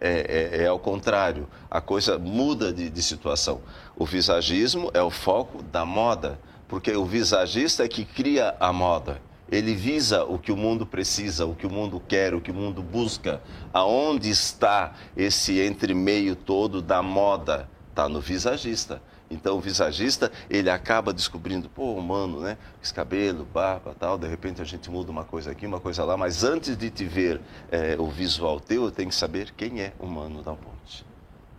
É, 0.00 0.58
é, 0.58 0.62
é 0.64 0.66
ao 0.66 0.78
contrário, 0.78 1.48
a 1.70 1.80
coisa 1.80 2.18
muda 2.18 2.72
de, 2.72 2.90
de 2.90 3.02
situação. 3.02 3.60
O 3.96 4.04
visagismo 4.04 4.90
é 4.92 5.02
o 5.02 5.10
foco 5.10 5.62
da 5.62 5.84
moda, 5.84 6.38
porque 6.68 6.92
o 6.92 7.04
visagista 7.04 7.84
é 7.84 7.88
que 7.88 8.04
cria 8.04 8.54
a 8.60 8.72
moda. 8.72 9.20
Ele 9.50 9.74
visa 9.74 10.24
o 10.24 10.38
que 10.38 10.50
o 10.50 10.56
mundo 10.56 10.86
precisa, 10.86 11.46
o 11.46 11.54
que 11.54 11.66
o 11.66 11.70
mundo 11.70 12.00
quer, 12.08 12.34
o 12.34 12.40
que 12.40 12.50
o 12.50 12.54
mundo 12.54 12.82
busca. 12.82 13.42
Aonde 13.72 14.30
está 14.30 14.94
esse 15.16 15.60
entremeio 15.64 16.34
todo 16.34 16.80
da 16.80 17.02
moda? 17.02 17.68
Está 17.90 18.08
no 18.08 18.20
visagista. 18.20 19.00
Então 19.34 19.56
o 19.56 19.60
visagista, 19.60 20.30
ele 20.48 20.70
acaba 20.70 21.12
descobrindo, 21.12 21.68
pô, 21.68 21.94
humano, 21.94 22.40
né? 22.40 22.56
Esse 22.80 22.94
cabelo, 22.94 23.44
barba, 23.44 23.94
tal, 23.98 24.16
de 24.16 24.28
repente 24.28 24.62
a 24.62 24.64
gente 24.64 24.88
muda 24.88 25.10
uma 25.10 25.24
coisa 25.24 25.50
aqui, 25.50 25.66
uma 25.66 25.80
coisa 25.80 26.04
lá, 26.04 26.16
mas 26.16 26.44
antes 26.44 26.76
de 26.76 26.88
te 26.88 27.04
ver 27.04 27.40
é, 27.70 27.96
o 27.98 28.06
visual 28.06 28.60
teu, 28.60 28.84
eu 28.84 28.90
tenho 28.92 29.08
que 29.08 29.14
saber 29.14 29.52
quem 29.56 29.80
é 29.80 29.92
o 29.98 30.04
humano 30.04 30.40
da 30.40 30.52
ponte. 30.52 31.04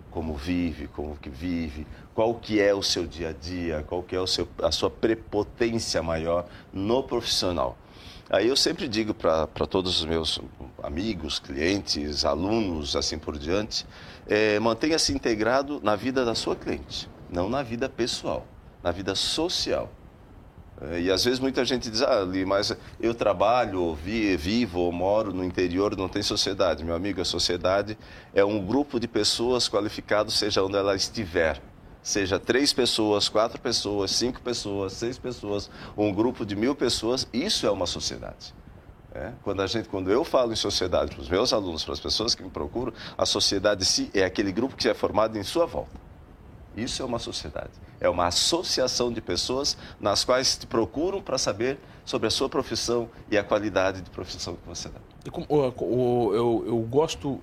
Como 0.09 0.33
vive, 0.35 0.87
como 0.87 1.17
que 1.17 1.29
vive, 1.29 1.85
qual 2.13 2.33
que 2.35 2.61
é 2.61 2.73
o 2.73 2.81
seu 2.81 3.05
dia 3.05 3.29
a 3.29 3.33
dia, 3.33 3.83
qual 3.85 4.01
que 4.01 4.15
é 4.15 4.19
o 4.19 4.25
seu, 4.25 4.47
a 4.63 4.71
sua 4.71 4.89
prepotência 4.89 6.01
maior 6.01 6.45
no 6.71 7.03
profissional. 7.03 7.77
Aí 8.29 8.47
eu 8.47 8.55
sempre 8.55 8.87
digo 8.87 9.13
para 9.13 9.67
todos 9.69 9.99
os 9.99 10.05
meus 10.05 10.39
amigos, 10.81 11.37
clientes, 11.37 12.23
alunos, 12.23 12.95
assim 12.95 13.19
por 13.19 13.37
diante, 13.37 13.85
é, 14.25 14.57
mantenha-se 14.59 15.13
integrado 15.13 15.81
na 15.83 15.97
vida 15.97 16.23
da 16.23 16.33
sua 16.33 16.55
cliente 16.55 17.09
não 17.35 17.49
na 17.49 17.61
vida 17.61 17.89
pessoal, 17.89 18.47
na 18.81 18.91
vida 18.91 19.13
social. 19.13 19.91
É, 20.81 21.01
e 21.01 21.11
às 21.11 21.23
vezes 21.23 21.39
muita 21.39 21.63
gente 21.65 21.89
diz, 21.89 22.01
ah, 22.01 22.25
mas 22.47 22.75
eu 22.99 23.13
trabalho, 23.13 23.93
vi, 23.93 24.35
vivo 24.37 24.79
ou 24.79 24.91
moro 24.91 25.33
no 25.33 25.43
interior, 25.43 25.95
não 25.97 26.07
tem 26.07 26.23
sociedade. 26.23 26.83
Meu 26.83 26.95
amigo, 26.95 27.21
a 27.21 27.25
sociedade 27.25 27.97
é 28.33 28.43
um 28.43 28.65
grupo 28.65 28.99
de 28.99 29.07
pessoas 29.07 29.67
qualificados, 29.67 30.37
seja 30.37 30.63
onde 30.63 30.77
ela 30.77 30.95
estiver. 30.95 31.61
Seja 32.01 32.39
três 32.39 32.71
pessoas, 32.71 33.27
quatro 33.27 33.59
pessoas, 33.59 34.11
cinco 34.11 34.39
pessoas, 34.41 34.93
seis 34.93 35.17
pessoas, 35.17 35.69
um 35.97 36.13
grupo 36.13 36.45
de 36.45 36.55
mil 36.55 36.75
pessoas, 36.75 37.27
isso 37.33 37.65
é 37.65 37.71
uma 37.71 37.87
sociedade. 37.87 38.53
É? 39.11 39.31
Quando, 39.43 39.61
a 39.61 39.67
gente, 39.67 39.89
quando 39.89 40.11
eu 40.11 40.23
falo 40.23 40.53
em 40.53 40.57
sociedade 40.57 41.15
para 41.15 41.21
os 41.21 41.29
meus 41.29 41.51
alunos, 41.51 41.83
para 41.83 41.93
as 41.93 41.99
pessoas 41.99 42.35
que 42.35 42.43
me 42.43 42.49
procuram, 42.49 42.93
a 43.17 43.25
sociedade 43.25 44.11
é 44.13 44.23
aquele 44.23 44.51
grupo 44.51 44.75
que 44.75 44.87
é 44.87 44.93
formado 44.93 45.37
em 45.37 45.43
sua 45.43 45.65
volta. 45.65 46.04
Isso 46.75 47.01
é 47.01 47.05
uma 47.05 47.19
sociedade. 47.19 47.71
É 47.99 48.09
uma 48.09 48.27
associação 48.27 49.11
de 49.11 49.21
pessoas 49.21 49.77
nas 49.99 50.25
quais 50.25 50.57
te 50.57 50.67
procuram 50.67 51.21
para 51.21 51.37
saber 51.37 51.77
sobre 52.03 52.27
a 52.27 52.31
sua 52.31 52.49
profissão 52.49 53.09
e 53.31 53.37
a 53.37 53.43
qualidade 53.43 54.01
de 54.01 54.09
profissão 54.09 54.55
que 54.55 54.67
você 54.67 54.89
dá. 54.89 54.99
eu, 56.33 56.63
eu 56.67 56.77
gosto 56.79 57.41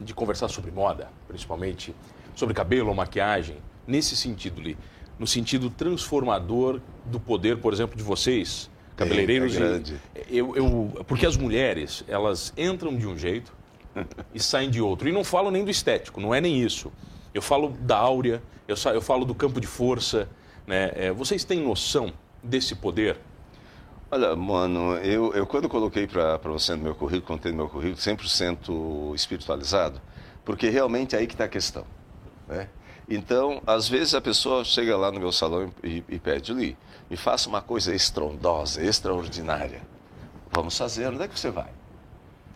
de 0.00 0.14
conversar 0.14 0.48
sobre 0.48 0.70
moda, 0.70 1.10
principalmente 1.26 1.94
sobre 2.34 2.54
cabelo 2.54 2.88
ou 2.88 2.94
maquiagem, 2.94 3.56
nesse 3.86 4.16
sentido, 4.16 4.60
Li, 4.60 4.78
no 5.18 5.26
sentido 5.26 5.68
transformador 5.68 6.80
do 7.04 7.18
poder, 7.18 7.58
por 7.58 7.72
exemplo, 7.72 7.96
de 7.96 8.02
vocês, 8.02 8.70
cabeleireiros. 8.96 9.54
É, 9.54 9.56
é 9.56 9.60
grande. 9.60 10.00
Eu, 10.28 10.56
eu, 10.56 11.04
porque 11.06 11.26
as 11.26 11.36
mulheres, 11.36 12.04
elas 12.06 12.52
entram 12.56 12.96
de 12.96 13.06
um 13.06 13.18
jeito 13.18 13.52
e 14.32 14.38
saem 14.38 14.70
de 14.70 14.80
outro. 14.80 15.08
E 15.08 15.12
não 15.12 15.24
falo 15.24 15.50
nem 15.50 15.64
do 15.64 15.70
estético, 15.70 16.20
não 16.20 16.32
é 16.32 16.40
nem 16.40 16.62
isso. 16.62 16.92
Eu 17.34 17.42
falo 17.42 17.70
da 17.80 17.96
áurea, 17.96 18.42
eu, 18.66 18.76
eu 18.92 19.00
falo 19.00 19.24
do 19.24 19.34
campo 19.34 19.60
de 19.60 19.66
força. 19.66 20.28
Né? 20.66 20.92
É, 20.94 21.12
vocês 21.12 21.44
têm 21.44 21.62
noção 21.62 22.12
desse 22.42 22.74
poder? 22.74 23.18
Olha, 24.10 24.34
mano, 24.34 24.96
eu, 24.98 25.34
eu 25.34 25.46
quando 25.46 25.68
coloquei 25.68 26.06
para 26.06 26.38
você 26.38 26.74
no 26.74 26.82
meu 26.82 26.94
currículo, 26.94 27.36
contei 27.36 27.52
no 27.52 27.58
meu 27.58 27.68
currículo 27.68 27.96
100% 27.96 29.14
espiritualizado, 29.14 30.00
porque 30.44 30.70
realmente 30.70 31.14
é 31.14 31.18
aí 31.18 31.26
que 31.26 31.34
está 31.34 31.44
a 31.44 31.48
questão. 31.48 31.84
Né? 32.46 32.68
Então, 33.08 33.62
às 33.66 33.88
vezes 33.88 34.14
a 34.14 34.20
pessoa 34.20 34.64
chega 34.64 34.96
lá 34.96 35.10
no 35.10 35.20
meu 35.20 35.30
salão 35.30 35.70
e, 35.84 36.02
e 36.08 36.18
pede, 36.18 36.54
Li, 36.54 36.76
me 37.10 37.16
faça 37.16 37.48
uma 37.48 37.60
coisa 37.60 37.94
estrondosa, 37.94 38.82
extraordinária. 38.82 39.82
Vamos 40.50 40.76
fazer, 40.76 41.06
onde 41.08 41.22
é 41.22 41.28
que 41.28 41.38
você 41.38 41.50
vai? 41.50 41.77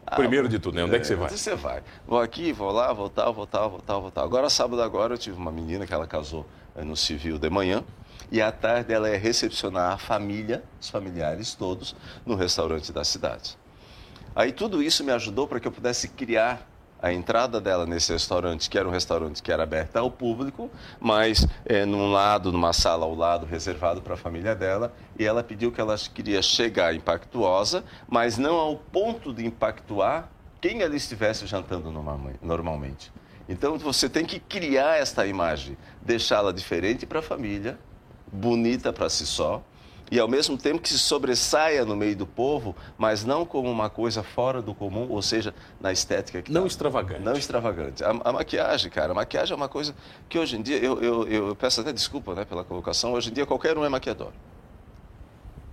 Ah, 0.07 0.17
Primeiro 0.17 0.49
de 0.49 0.59
tudo, 0.59 0.75
né? 0.75 0.85
Onde 0.85 0.95
é, 0.95 0.97
é 0.97 1.01
que 1.01 1.07
você 1.07 1.15
vai? 1.15 1.27
Onde 1.27 1.39
você 1.39 1.55
vai? 1.55 1.83
Vou 2.07 2.21
aqui, 2.21 2.53
vou 2.53 2.71
lá, 2.71 2.93
vou 2.93 3.09
tal, 3.09 3.33
vou 3.33 3.47
tal, 3.47 3.71
vou 3.71 3.81
tal, 3.81 4.03
vou 4.03 4.11
tal. 4.11 4.25
Agora, 4.25 4.51
sábado 4.51 4.83
agora, 4.83 5.15
eu 5.15 5.19
tive 5.19 5.37
uma 5.37 5.53
menina 5.53 5.87
que 5.87 5.95
ela 5.95 6.07
casou 6.07 6.47
eh, 6.77 6.85
no 6.85 6.97
civil 6.97 7.39
de 7.39 7.49
manhã. 7.49 7.85
E 8.31 8.41
à 8.41 8.51
tarde 8.51 8.93
ela 8.93 9.11
ia 9.11 9.19
recepcionar 9.19 9.93
a 9.93 9.99
família, 9.99 10.65
os 10.81 10.89
familiares 10.89 11.55
todos, 11.55 11.95
no 12.25 12.35
restaurante 12.35 12.91
da 12.93 13.05
cidade. 13.05 13.59
Aí 14.35 14.53
tudo 14.53 14.83
isso 14.83 15.05
me 15.05 15.13
ajudou 15.13 15.47
para 15.47 15.61
que 15.61 15.69
eu 15.69 15.73
pudesse 15.73 16.09
criar 16.09 16.67
a 17.03 17.13
entrada 17.13 17.61
dela 17.61 17.85
nesse 17.85 18.13
restaurante, 18.13 18.71
que 18.71 18.79
era 18.79 18.89
um 18.89 18.93
restaurante 18.93 19.43
que 19.43 19.51
era 19.51 19.65
aberto 19.65 19.97
ao 19.97 20.09
público, 20.09 20.71
mas 21.01 21.45
é, 21.67 21.85
num 21.85 22.13
lado, 22.13 22.53
numa 22.53 22.73
sala 22.73 23.05
ao 23.05 23.15
lado, 23.15 23.45
reservado 23.45 24.01
para 24.01 24.15
a 24.15 24.17
família 24.17 24.55
dela, 24.55 24.95
e 25.19 25.25
ela 25.25 25.43
pediu 25.43 25.73
que 25.73 25.81
ela 25.81 25.97
queria 25.99 26.41
chegar 26.41 26.95
impactuosa, 26.95 27.83
mas 28.09 28.39
não 28.39 28.55
ao 28.55 28.77
ponto 28.77 29.35
de 29.35 29.45
impactuar 29.45 30.29
quem 30.61 30.81
ela 30.83 30.95
estivesse 30.95 31.45
jantando 31.45 31.91
normalmente. 32.41 33.13
Então 33.49 33.77
você 33.77 34.09
tem 34.09 34.25
que 34.25 34.39
criar 34.39 34.97
esta 34.97 35.27
imagem, 35.27 35.77
deixá-la 36.01 36.53
diferente 36.53 37.05
para 37.05 37.19
a 37.19 37.23
família, 37.23 37.77
bonita 38.33 38.93
para 38.93 39.11
si 39.11 39.27
só, 39.27 39.61
e 40.13 40.21
ao 40.21 40.29
mesmo 40.29 40.59
tempo 40.59 40.79
que 40.79 40.91
se 40.91 40.99
sobressaia 40.99 41.87
no 41.87 41.97
meio 41.97 42.15
do 42.15 42.27
povo, 42.27 42.77
mas 42.99 43.25
não 43.25 43.47
como 43.47 43.71
uma 43.71 43.89
coisa 43.89 44.23
fora 44.23 44.61
do 44.61 44.75
comum, 44.75 45.07
ou 45.09 45.23
seja, 45.23 45.55
na 45.81 45.91
estética 45.91 46.43
que 46.43 46.53
Não 46.53 46.61
tá. 46.61 46.67
extravagante. 46.67 47.23
Não 47.23 47.33
extravagante. 47.33 48.05
A, 48.05 48.11
a, 48.23 48.31
maquiagem, 48.31 48.91
cara, 48.91 49.13
a 49.13 49.15
maquiagem 49.15 49.55
é 49.55 49.57
uma 49.57 49.71
coisa 49.71 49.95
que 50.29 50.39
hoje 50.39 50.59
em 50.59 50.61
dia, 50.61 50.77
eu, 50.77 51.03
eu, 51.03 51.27
eu 51.29 51.57
peço 51.57 51.81
até 51.81 51.95
desculpa 51.95 52.35
né, 52.35 52.45
pela 52.45 52.63
colocação, 52.63 53.15
hoje 53.15 53.31
em 53.31 53.33
dia 53.33 53.47
qualquer 53.47 53.79
um 53.79 53.87
é 53.87 53.89
maquiador. 53.89 54.33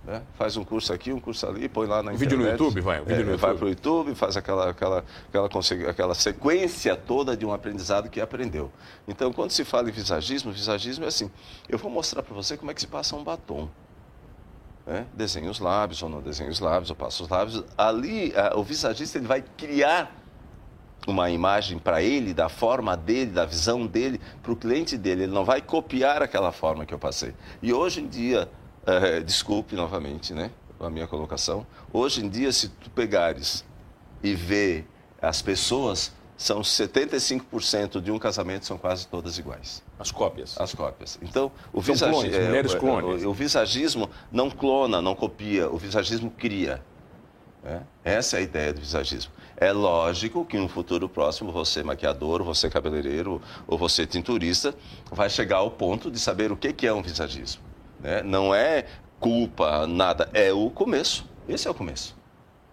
Né? 0.06 0.22
Faz 0.32 0.56
um 0.56 0.64
curso 0.64 0.90
aqui, 0.90 1.12
um 1.12 1.20
curso 1.20 1.46
ali, 1.46 1.68
põe 1.68 1.86
lá 1.86 2.02
na 2.02 2.12
vídeo 2.12 2.36
internet. 2.36 2.58
no 2.58 2.64
YouTube, 2.64 2.80
vai. 2.80 3.00
Vídeo 3.00 3.14
é, 3.14 3.18
no 3.18 3.36
vai 3.36 3.50
YouTube. 3.50 3.58
para 3.58 3.66
o 3.66 3.68
YouTube, 3.68 4.14
faz 4.14 4.38
aquela, 4.38 4.70
aquela, 4.70 5.04
aquela, 5.28 5.90
aquela 5.90 6.14
sequência 6.14 6.96
toda 6.96 7.36
de 7.36 7.44
um 7.44 7.52
aprendizado 7.52 8.08
que 8.08 8.18
aprendeu. 8.22 8.72
Então, 9.06 9.34
quando 9.34 9.50
se 9.50 9.66
fala 9.66 9.90
em 9.90 9.92
visagismo, 9.92 10.50
visagismo 10.50 11.04
é 11.04 11.08
assim: 11.08 11.30
eu 11.68 11.76
vou 11.76 11.90
mostrar 11.90 12.22
para 12.22 12.34
você 12.34 12.56
como 12.56 12.70
é 12.70 12.74
que 12.74 12.80
se 12.80 12.86
passa 12.86 13.14
um 13.14 13.22
batom. 13.22 13.68
Né? 14.86 15.06
Desenha 15.14 15.50
os 15.50 15.58
lábios 15.58 16.02
ou 16.02 16.08
não 16.08 16.20
desenha 16.20 16.50
os 16.50 16.60
lábios, 16.60 16.90
ou 16.90 16.96
passa 16.96 17.22
os 17.22 17.28
lábios. 17.28 17.64
Ali, 17.76 18.32
a, 18.36 18.58
o 18.58 18.64
visagista 18.64 19.18
ele 19.18 19.26
vai 19.26 19.44
criar 19.56 20.16
uma 21.06 21.30
imagem 21.30 21.78
para 21.78 22.02
ele, 22.02 22.34
da 22.34 22.48
forma 22.48 22.96
dele, 22.96 23.30
da 23.30 23.44
visão 23.44 23.86
dele, 23.86 24.20
para 24.42 24.52
o 24.52 24.56
cliente 24.56 24.96
dele. 24.96 25.24
Ele 25.24 25.32
não 25.32 25.44
vai 25.44 25.60
copiar 25.60 26.22
aquela 26.22 26.52
forma 26.52 26.84
que 26.84 26.92
eu 26.92 26.98
passei. 26.98 27.34
E 27.62 27.72
hoje 27.72 28.00
em 28.00 28.08
dia, 28.08 28.50
é, 28.86 29.20
desculpe 29.20 29.74
novamente 29.74 30.34
né, 30.34 30.50
a 30.78 30.90
minha 30.90 31.06
colocação, 31.06 31.66
hoje 31.92 32.24
em 32.24 32.28
dia, 32.28 32.52
se 32.52 32.68
tu 32.68 32.90
pegares 32.90 33.64
e 34.22 34.34
ver 34.34 34.86
as 35.20 35.42
pessoas, 35.42 36.12
são 36.40 36.62
75% 36.62 38.00
de 38.00 38.10
um 38.10 38.18
casamento 38.18 38.64
são 38.64 38.78
quase 38.78 39.06
todas 39.06 39.36
iguais. 39.36 39.82
As 39.98 40.10
cópias. 40.10 40.58
As 40.58 40.74
cópias. 40.74 41.18
Então, 41.20 41.52
o, 41.70 41.82
visagi 41.82 42.12
clones, 42.12 42.34
é, 42.34 42.46
mulheres 42.46 42.72
o- 42.72 42.78
clones. 42.78 43.24
O, 43.24 43.32
visagismo 43.34 44.08
não 44.32 44.50
clona, 44.50 45.02
não 45.02 45.14
copia, 45.14 45.68
o 45.70 45.76
visagismo 45.76 46.30
cria. 46.30 46.82
né? 47.62 47.82
Essa 48.02 48.36
é 48.36 48.40
a 48.40 48.42
ideia 48.42 48.72
do 48.72 48.80
visagismo. 48.80 49.30
É 49.54 49.70
lógico 49.70 50.42
que 50.46 50.56
no 50.56 50.66
futuro 50.66 51.10
próximo, 51.10 51.52
você 51.52 51.82
maquiador, 51.82 52.42
você 52.42 52.70
cabeleireiro 52.70 53.42
ou 53.66 53.76
você 53.76 54.06
tinturista, 54.06 54.74
vai 55.12 55.28
chegar 55.28 55.58
ao 55.58 55.70
ponto 55.70 56.10
de 56.10 56.18
saber 56.18 56.50
o 56.50 56.56
que 56.56 56.72
que 56.72 56.86
é 56.86 56.92
um 56.94 57.02
visagismo. 57.02 57.60
né? 58.00 58.22
Não 58.22 58.54
é 58.54 58.86
culpa, 59.20 59.86
nada, 59.86 60.30
é 60.32 60.50
o 60.50 60.70
começo. 60.70 61.28
Esse 61.46 61.68
é 61.68 61.70
o 61.70 61.74
começo. 61.74 62.16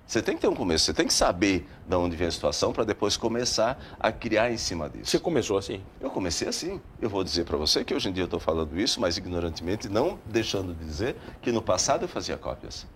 Você 0.07 0.21
tem 0.21 0.35
que 0.35 0.41
ter 0.41 0.47
um 0.47 0.55
começo, 0.55 0.85
você 0.85 0.93
tem 0.93 1.05
que 1.05 1.13
saber 1.13 1.67
de 1.85 1.95
onde 1.95 2.15
vem 2.15 2.27
a 2.27 2.31
situação 2.31 2.71
para 2.71 2.85
depois 2.85 3.17
começar 3.17 3.77
a 3.99 4.09
criar 4.11 4.49
em 4.49 4.57
cima 4.57 4.89
disso. 4.89 5.11
Você 5.11 5.19
começou 5.19 5.57
assim? 5.57 5.81
Eu 5.99 6.09
comecei 6.09 6.47
assim. 6.47 6.79
Eu 7.01 7.09
vou 7.09 7.23
dizer 7.25 7.43
para 7.43 7.57
você 7.57 7.83
que 7.83 7.93
hoje 7.93 8.07
em 8.07 8.13
dia 8.13 8.23
eu 8.23 8.25
estou 8.25 8.39
falando 8.39 8.79
isso, 8.79 9.01
mas 9.01 9.17
ignorantemente, 9.17 9.89
não 9.89 10.17
deixando 10.25 10.73
de 10.73 10.85
dizer 10.85 11.17
que 11.41 11.51
no 11.51 11.61
passado 11.61 12.03
eu 12.05 12.07
fazia 12.07 12.37
cópias. 12.37 12.87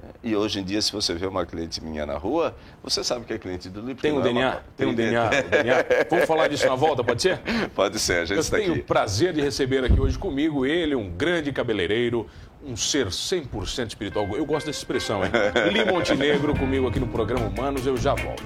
É, 0.00 0.28
E 0.28 0.36
hoje 0.36 0.60
em 0.60 0.64
dia, 0.64 0.80
se 0.80 0.92
você 0.92 1.12
vê 1.12 1.26
uma 1.26 1.44
cliente 1.44 1.82
minha 1.82 2.06
na 2.06 2.16
rua, 2.16 2.54
você 2.84 3.02
sabe 3.02 3.24
que 3.24 3.32
é 3.32 3.38
cliente 3.38 3.68
do 3.68 3.80
Lip. 3.80 4.00
Tem 4.00 4.12
um 4.12 4.18
é 4.18 4.18
uma 4.18 4.22
DNA? 4.22 4.50
cópia. 4.52 4.64
Tem 4.76 4.86
um 4.86 4.94
DNA, 4.94 5.28
DNA? 5.50 5.74
Vamos 6.08 6.24
falar 6.24 6.46
disso 6.46 6.68
na 6.68 6.76
volta, 6.76 7.02
pode 7.02 7.20
ser? 7.20 7.40
Pode 7.74 7.98
ser, 7.98 8.20
a 8.20 8.24
gente 8.24 8.36
Eu 8.36 8.40
está 8.42 8.58
tenho 8.58 8.74
aqui. 8.74 8.80
o 8.82 8.84
prazer 8.84 9.32
de 9.32 9.40
receber 9.40 9.82
aqui 9.84 10.00
hoje 10.00 10.16
comigo 10.16 10.64
ele, 10.64 10.94
um 10.94 11.10
grande 11.10 11.50
cabeleireiro, 11.50 12.28
um 12.64 12.76
ser 12.76 13.06
100% 13.06 13.88
espiritual. 13.88 14.26
Eu 14.36 14.44
gosto 14.44 14.66
dessa 14.66 14.78
expressão, 14.78 15.24
hein? 15.24 15.30
Li 15.72 15.84
Montenegro 15.84 16.54
comigo 16.56 16.86
aqui 16.86 17.00
no 17.00 17.08
programa 17.08 17.46
Humanos, 17.46 17.86
eu 17.86 17.96
já 17.96 18.14
volto. 18.14 18.42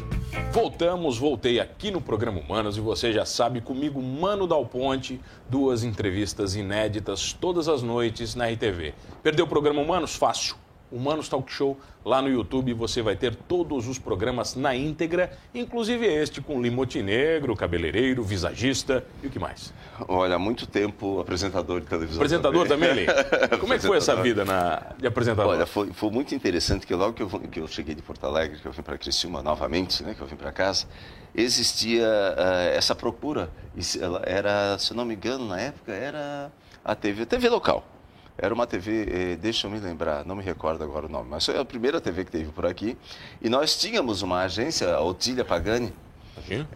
Voltamos, 0.50 1.19
voltei 1.19 1.61
aqui 1.61 1.90
no 1.90 2.00
programa 2.00 2.40
Humanos 2.40 2.76
e 2.76 2.81
você 2.81 3.12
já 3.12 3.25
sabe, 3.25 3.61
comigo, 3.61 4.00
Mano 4.02 4.47
Dal 4.47 4.64
Ponte, 4.66 5.21
duas 5.49 5.85
entrevistas 5.85 6.54
inéditas 6.54 7.33
todas 7.33 7.69
as 7.69 7.83
noites 7.83 8.35
na 8.35 8.49
RTV. 8.49 8.95
Perdeu 9.23 9.45
o 9.45 9.49
programa 9.49 9.81
Humanos? 9.81 10.14
Fácil. 10.14 10.62
Humanos 10.93 11.29
Talk 11.29 11.51
Show 11.53 11.79
lá 12.05 12.21
no 12.21 12.29
YouTube. 12.29 12.73
Você 12.75 13.01
vai 13.03 13.17
ter 13.17 13.35
todos 13.35 13.89
os 13.89 13.99
programas 13.99 14.55
na 14.55 14.75
íntegra, 14.77 15.33
inclusive 15.55 16.07
este 16.07 16.41
com 16.41 16.61
Limotinegro, 16.61 17.57
cabeleireiro, 17.57 18.23
visagista 18.23 19.05
e 19.23 19.27
o 19.27 19.31
que 19.31 19.39
mais? 19.39 19.73
Olha, 20.07 20.35
há 20.37 20.39
muito 20.39 20.67
tempo 20.67 21.21
apresentador 21.21 21.81
de 21.81 21.87
televisão. 21.87 22.17
Apresentador 22.19 22.69
também, 22.69 22.93
Li? 22.93 23.07
Como 23.61 23.73
é 23.73 23.79
que 23.79 23.87
foi 23.87 23.97
essa 23.97 24.15
vida 24.17 24.45
na, 24.45 24.83
de 24.99 25.07
apresentador? 25.07 25.53
Olha, 25.53 25.67
foi, 25.67 25.93
foi 25.93 26.11
muito 26.11 26.35
interessante 26.35 26.87
que 26.87 26.95
logo 26.95 27.13
que 27.15 27.23
eu, 27.23 27.29
que 27.29 27.61
eu 27.61 27.69
cheguei 27.69 27.95
de 27.95 28.03
Porto 28.03 28.25
Alegre, 28.27 28.59
que 28.59 28.67
eu 28.67 28.73
vim 28.73 28.83
para 28.83 28.99
Criciúma 28.99 29.43
novamente, 29.43 30.03
né, 30.03 30.15
que 30.15 30.21
eu 30.21 30.27
vim 30.27 30.37
para 30.37 30.53
casa, 30.53 30.87
existia 31.35 32.07
ah, 32.37 32.65
essa 32.75 32.95
procura. 32.95 33.51
Se- 33.79 34.03
ela 34.03 34.23
era, 34.25 34.79
se 34.79 34.95
não 34.95 35.05
me 35.05 35.15
engano, 35.15 35.47
na 35.47 35.61
época 35.61 35.93
era 35.93 36.51
a 36.85 36.95
TV, 36.95 37.27
TV 37.27 37.49
local. 37.49 37.85
Era 38.39 38.53
uma 38.53 38.67
TV, 38.67 39.07
eh, 39.11 39.37
deixa 39.37 39.67
eu 39.67 39.71
me 39.71 39.79
lembrar, 39.79 40.25
não 40.25 40.35
me 40.35 40.43
recordo 40.43 40.83
agora 40.83 41.07
o 41.07 41.09
nome, 41.09 41.29
mas 41.31 41.45
foi 41.45 41.59
a 41.59 41.65
primeira 41.65 42.01
TV 42.01 42.25
que 42.25 42.31
teve 42.31 42.51
por 42.51 42.65
aqui. 42.67 42.97
E 43.41 43.49
nós 43.49 43.79
tínhamos 43.79 44.23
uma 44.23 44.41
agência, 44.41 44.93
a 44.95 45.01
Otília 45.03 45.45
Pagani, 45.45 45.93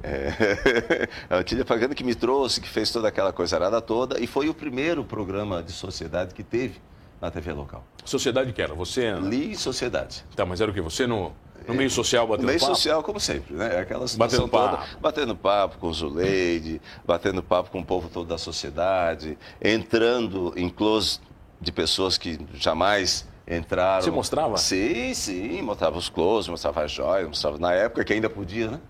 é, 0.03 1.09
a 1.35 1.39
Otília 1.39 1.65
Pagani 1.65 1.95
que 1.95 2.05
me 2.05 2.15
trouxe, 2.15 2.61
que 2.61 2.69
fez 2.69 2.91
toda 2.91 3.09
aquela 3.09 3.33
coisa 3.33 3.57
arada 3.57 3.81
toda, 3.81 4.21
e 4.21 4.27
foi 4.27 4.49
o 4.49 4.55
primeiro 4.55 5.03
programa 5.05 5.63
de 5.63 5.73
sociedade 5.73 6.35
que 6.35 6.43
teve 6.43 6.81
na 7.21 7.31
TV 7.31 7.53
local. 7.53 7.85
Sociedade 8.05 8.53
que 8.53 8.61
era? 8.61 8.75
Você. 8.75 9.13
Li 9.15 9.57
Sociedade. 9.57 10.25
Tá, 10.37 10.45
mas 10.45 10.61
era 10.61 10.71
o 10.71 10.75
quê? 10.75 10.83
Você 10.83 11.07
no, 11.07 11.33
no 11.67 11.75
meio 11.75 11.91
social 11.91 12.25
No 12.25 12.31
batendo 12.33 12.47
meio 12.47 12.61
papo? 12.61 12.75
social, 12.75 13.03
como 13.03 13.19
sempre, 13.19 13.55
né? 13.55 13.79
Aquela 13.79 14.07
situação 14.07 14.47
Batendo 14.47 14.51
toda. 14.51 14.77
papo. 14.77 15.01
Batendo 15.01 15.37
papo 15.37 15.79
com 15.79 15.89
o 15.89 15.95
Zuleide, 15.95 16.81
batendo 17.05 17.43
papo 17.43 17.71
com 17.71 17.81
o 17.81 17.85
povo 17.85 18.09
todo 18.11 18.27
da 18.29 18.39
sociedade, 18.39 19.39
entrando 19.61 20.53
em 20.57 20.69
close 20.69 21.19
de 21.61 21.73
pessoas 21.73 22.19
que 22.19 22.39
jamais 22.55 23.27
entraram. 23.47 24.03
Você 24.03 24.11
mostrava? 24.11 24.57
Sim, 24.59 25.15
sim, 25.15 25.63
mostrava 25.63 25.97
os 25.97 26.09
close, 26.09 26.51
mostrava 26.51 26.85
as 26.85 26.91
joias, 26.91 27.27
mostrava 27.29 27.59
na 27.59 27.73
época 27.73 28.05
que 28.05 28.13
ainda 28.13 28.29
podia, 28.29 28.71
né? 28.71 28.81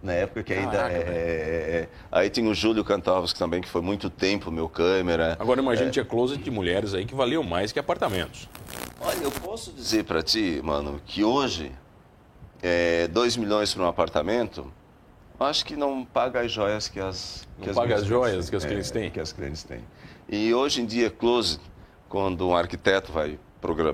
Na 0.00 0.12
época 0.12 0.44
que 0.44 0.52
ainda. 0.52 0.70
Caraca, 0.70 0.94
é, 0.94 1.04
velho. 1.04 1.16
é, 1.16 1.76
é. 1.80 1.88
Aí 2.12 2.30
tinha 2.30 2.48
o 2.48 2.54
Júlio 2.54 2.84
Cantovski 2.84 3.36
também, 3.36 3.60
que 3.60 3.68
foi 3.68 3.80
muito 3.82 4.08
tempo 4.08 4.50
meu 4.50 4.68
câmera. 4.68 5.36
Agora 5.40 5.60
imagine 5.60 5.90
tinha 5.90 6.04
closet 6.04 6.40
de 6.40 6.50
mulheres 6.52 6.94
aí 6.94 7.04
que 7.04 7.16
valiam 7.16 7.42
mais 7.42 7.72
que 7.72 7.80
apartamentos. 7.80 8.48
Olha, 9.00 9.24
eu 9.24 9.30
posso 9.32 9.72
dizer 9.72 10.04
pra 10.04 10.22
ti, 10.22 10.60
mano, 10.62 11.00
que 11.04 11.24
hoje, 11.24 11.72
2 13.10 13.36
milhões 13.36 13.74
para 13.74 13.82
um 13.82 13.88
apartamento, 13.88 14.72
acho 15.40 15.64
que 15.64 15.74
não 15.74 16.04
paga 16.04 16.42
as 16.42 16.52
joias 16.52 16.86
que 16.86 17.00
as... 17.00 17.48
Não 17.58 17.66
que 17.66 17.74
paga 17.74 17.96
as 17.96 18.04
joias 18.04 18.30
clientes 18.30 18.50
que 18.50 18.56
os 18.56 18.64
clientes 18.64 18.90
têm? 18.92 19.10
Que 19.10 19.20
as 19.20 19.32
clientes 19.32 19.64
têm. 19.64 19.80
E 20.28 20.54
hoje 20.54 20.80
em 20.80 20.86
dia, 20.86 21.10
close, 21.10 21.58
quando 22.08 22.48
um 22.48 22.56
arquiteto 22.56 23.12
vai 23.12 23.38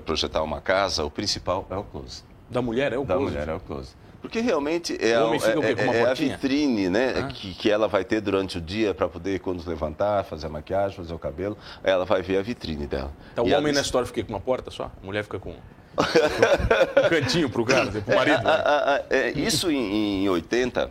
projetar 0.05 0.41
uma 0.43 0.61
casa, 0.61 1.03
o 1.03 1.11
principal 1.11 1.65
é 1.69 1.75
o 1.75 1.83
close. 1.83 2.23
Da 2.49 2.61
mulher 2.61 2.93
é 2.93 2.97
o 2.97 3.03
Da 3.03 3.15
closet. 3.15 3.31
mulher 3.33 3.49
é 3.49 3.53
o 3.55 3.59
close. 3.59 3.89
Porque 4.21 4.39
realmente 4.39 4.97
é, 4.99 5.19
O 5.19 5.23
a, 5.23 5.27
homem 5.27 5.39
fica 5.39 5.59
o 5.59 5.61
quê? 5.61 5.67
é- 5.67 5.75
Com 5.75 5.83
uma 5.83 5.93
é 5.95 6.09
a 6.09 6.13
vitrine 6.15 6.89
né, 6.89 7.13
Ah. 7.17 7.27
que, 7.27 7.53
que 7.53 7.69
ela 7.69 7.87
vai 7.87 8.03
ter 8.03 8.21
durante 8.21 8.57
o 8.57 8.61
dia 8.61 8.93
para 8.93 9.07
poder, 9.07 9.39
quando 9.39 9.63
levantar, 9.67 10.23
fazer 10.23 10.47
a 10.47 10.49
maquiagem, 10.49 10.97
fazer 10.97 11.13
o 11.13 11.19
cabelo, 11.19 11.55
ela 11.83 12.05
vai 12.05 12.21
ver 12.23 12.37
a 12.37 12.41
vitrine 12.41 12.87
dela. 12.87 13.11
Então 13.33 13.43
o 13.45 13.47
E 13.47 13.51
homem 13.51 13.65
ela- 13.65 13.73
nessa 13.73 13.81
história 13.85 14.07
fica 14.07 14.23
com 14.23 14.33
uma 14.33 14.39
porta 14.39 14.71
só? 14.71 14.85
A 14.85 15.05
mulher 15.05 15.23
fica 15.23 15.37
com 15.37 15.51
um 15.51 17.09
cantinho 17.09 17.49
pro 17.49 17.63
cara, 17.65 17.91
pro 17.91 18.15
marido. 18.15 18.39
É, 18.39 18.43
né? 18.43 18.49
a- 18.49 18.53
a- 18.53 18.95
a- 18.95 19.01
é, 19.09 19.31
isso 19.31 19.69
em, 19.71 20.23
em 20.25 20.29
80, 20.29 20.89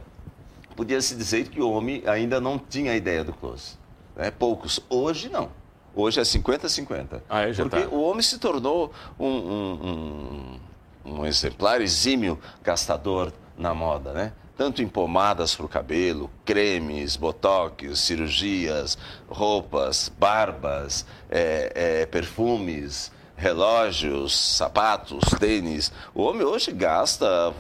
podia-se 0.77 1.15
dizer 1.17 1.49
que 1.49 1.61
o 1.61 1.71
homem 1.71 2.03
ainda 2.07 2.41
não 2.41 2.59
tinha 2.59 2.93
a 2.93 2.97
ideia 2.97 3.25
do 3.25 3.33
close. 3.33 3.73
Né? 4.17 4.31
Poucos. 4.31 4.81
Hoje, 4.89 5.29
não. 5.29 5.49
Hoje 5.97 6.21
é 6.21 6.23
50-50. 6.25 7.23
Ah, 7.29 7.43
é? 7.43 7.53
Já 7.53 7.63
Porque 7.65 7.83
tá. 7.87 7.89
o 7.95 8.03
homem 8.03 8.23
se 8.23 8.39
tornou 8.39 8.93
um, 9.19 9.27
um- 9.27 10.59
um- 11.05 11.13
um 11.21 11.27
exemplar 11.27 11.81
exímio 11.81 12.39
gastador 12.63 13.33
na 13.57 13.73
moda, 13.75 14.13
né? 14.13 14.33
Tanto 14.57 14.83
em 14.83 14.89
pomadas 14.89 15.55
para 15.55 15.67
o 15.67 15.69
cabelo, 15.69 16.31
cremes, 16.45 17.17
botox, 17.17 17.99
cirurgias, 18.01 18.97
roupas, 19.29 20.11
barbas, 20.19 21.05
é, 21.31 21.73
é, 22.03 22.07
perfumes, 22.07 23.11
relógios, 23.37 24.37
sapatos, 24.57 25.25
tênis. 25.39 25.93
O 26.15 26.23
homem 26.23 26.45
hoje 26.45 26.71
gasta, 26.73 27.53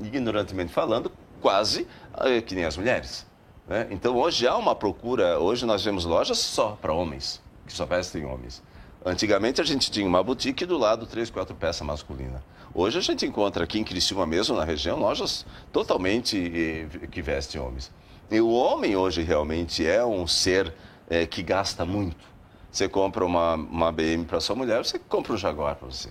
ignorantemente 0.00 0.72
falando, 0.72 1.10
quase 1.40 1.86
eh, 2.18 2.40
que 2.40 2.54
nem 2.54 2.64
as 2.64 2.76
mulheres. 2.76 3.26
né? 3.68 3.86
Então 3.90 4.16
hoje 4.16 4.46
há 4.46 4.56
uma 4.56 4.74
procura, 4.74 5.38
hoje 5.38 5.66
nós 5.66 5.84
vemos 5.84 6.04
lojas 6.04 6.38
só 6.38 6.78
para 6.80 6.92
homens, 6.94 7.42
que 7.66 7.72
só 7.72 7.84
vestem 7.84 8.24
homens. 8.24 8.62
Antigamente 9.04 9.60
a 9.60 9.64
gente 9.64 9.90
tinha 9.90 10.06
uma 10.06 10.22
boutique 10.22 10.64
e 10.64 10.66
do 10.66 10.78
lado 10.78 11.06
três, 11.06 11.30
quatro 11.30 11.54
peças 11.54 11.86
masculinas. 11.86 12.40
Hoje 12.74 12.98
a 12.98 13.00
gente 13.00 13.24
encontra 13.24 13.64
aqui 13.64 13.78
em 13.78 13.84
Criciúma 13.84 14.26
mesmo, 14.26 14.56
na 14.56 14.64
região, 14.64 14.98
lojas 14.98 15.46
totalmente 15.72 16.36
eh, 16.36 17.06
que 17.06 17.22
vestem 17.22 17.60
homens. 17.60 17.90
E 18.30 18.40
o 18.40 18.50
homem 18.50 18.96
hoje 18.96 19.22
realmente 19.22 19.86
é 19.86 20.04
um 20.04 20.26
ser 20.26 20.74
é, 21.08 21.24
que 21.26 21.42
gasta 21.42 21.84
muito. 21.84 22.24
Você 22.70 22.88
compra 22.88 23.24
uma, 23.24 23.54
uma 23.54 23.92
BM 23.92 24.24
para 24.24 24.40
sua 24.40 24.56
mulher, 24.56 24.84
você 24.84 24.98
compra 24.98 25.32
um 25.32 25.36
Jaguar 25.36 25.76
para 25.76 25.88
você. 25.88 26.10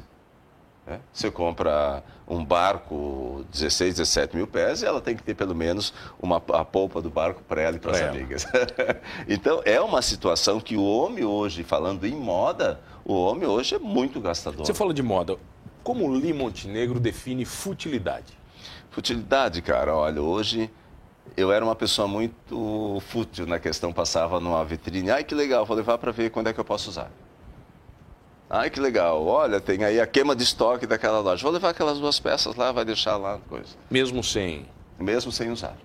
É? 0.88 1.00
Você 1.12 1.32
compra 1.32 2.04
um 2.28 2.46
barco 2.46 3.44
16, 3.52 3.96
17 3.96 4.36
mil 4.36 4.46
pés 4.46 4.84
e 4.84 4.86
ela 4.86 5.02
tem 5.02 5.16
que 5.16 5.24
ter 5.24 5.34
pelo 5.34 5.56
menos 5.56 5.92
uma, 6.22 6.38
a 6.38 6.64
polpa 6.64 7.02
do 7.02 7.10
barco 7.10 7.42
para 7.42 7.62
ela 7.62 7.76
e 7.76 7.80
para 7.80 7.92
as 7.92 8.02
amigas. 8.02 8.46
então 9.28 9.62
é 9.66 9.82
uma 9.82 10.02
situação 10.04 10.60
que 10.60 10.78
o 10.78 10.84
homem 10.84 11.24
hoje, 11.24 11.64
falando 11.64 12.06
em 12.06 12.16
moda, 12.16 12.80
o 13.04 13.14
homem 13.14 13.48
hoje 13.48 13.76
é 13.76 13.80
muito 13.80 14.20
gastador. 14.20 14.64
Você 14.64 14.76
fala 14.76 14.94
de 14.94 15.02
moda. 15.02 15.38
Como 15.84 16.06
o 16.06 16.12
Lee 16.12 16.34
Montenegro 16.34 17.00
define 17.00 17.46
futilidade? 17.46 18.38
Futilidade, 18.92 19.64
cara, 19.64 19.96
olha, 19.96 20.22
hoje 20.22 20.70
eu 21.36 21.52
era 21.52 21.66
uma 21.66 21.76
pessoa 21.76 22.08
muito 22.08 23.02
fútil 23.08 23.48
na 23.48 23.60
questão, 23.60 23.92
passava 23.92 24.40
numa 24.40 24.64
vitrine, 24.64 25.10
ai 25.10 25.24
que 25.24 25.34
legal, 25.34 25.66
vou 25.66 25.76
levar 25.76 25.98
para 25.98 26.12
ver 26.12 26.30
quando 26.30 26.48
é 26.48 26.54
que 26.54 26.60
eu 26.60 26.66
posso 26.66 26.90
usar. 26.92 27.12
Ai, 28.50 28.70
que 28.70 28.80
legal. 28.80 29.26
Olha, 29.26 29.60
tem 29.60 29.84
aí 29.84 30.00
a 30.00 30.06
queima 30.06 30.36
de 30.36 30.44
estoque 30.44 30.86
daquela 30.86 31.20
loja. 31.20 31.42
Vou 31.42 31.52
levar 31.52 31.70
aquelas 31.70 32.00
duas 32.00 32.20
peças 32.20 32.56
lá, 32.56 32.72
vai 32.72 32.86
deixar 32.86 33.18
lá 33.18 33.40
coisa. 33.50 33.76
Mesmo 33.90 34.24
sem? 34.24 34.66
Mesmo 35.00 35.32
sem 35.32 35.52
usar. 35.52 35.76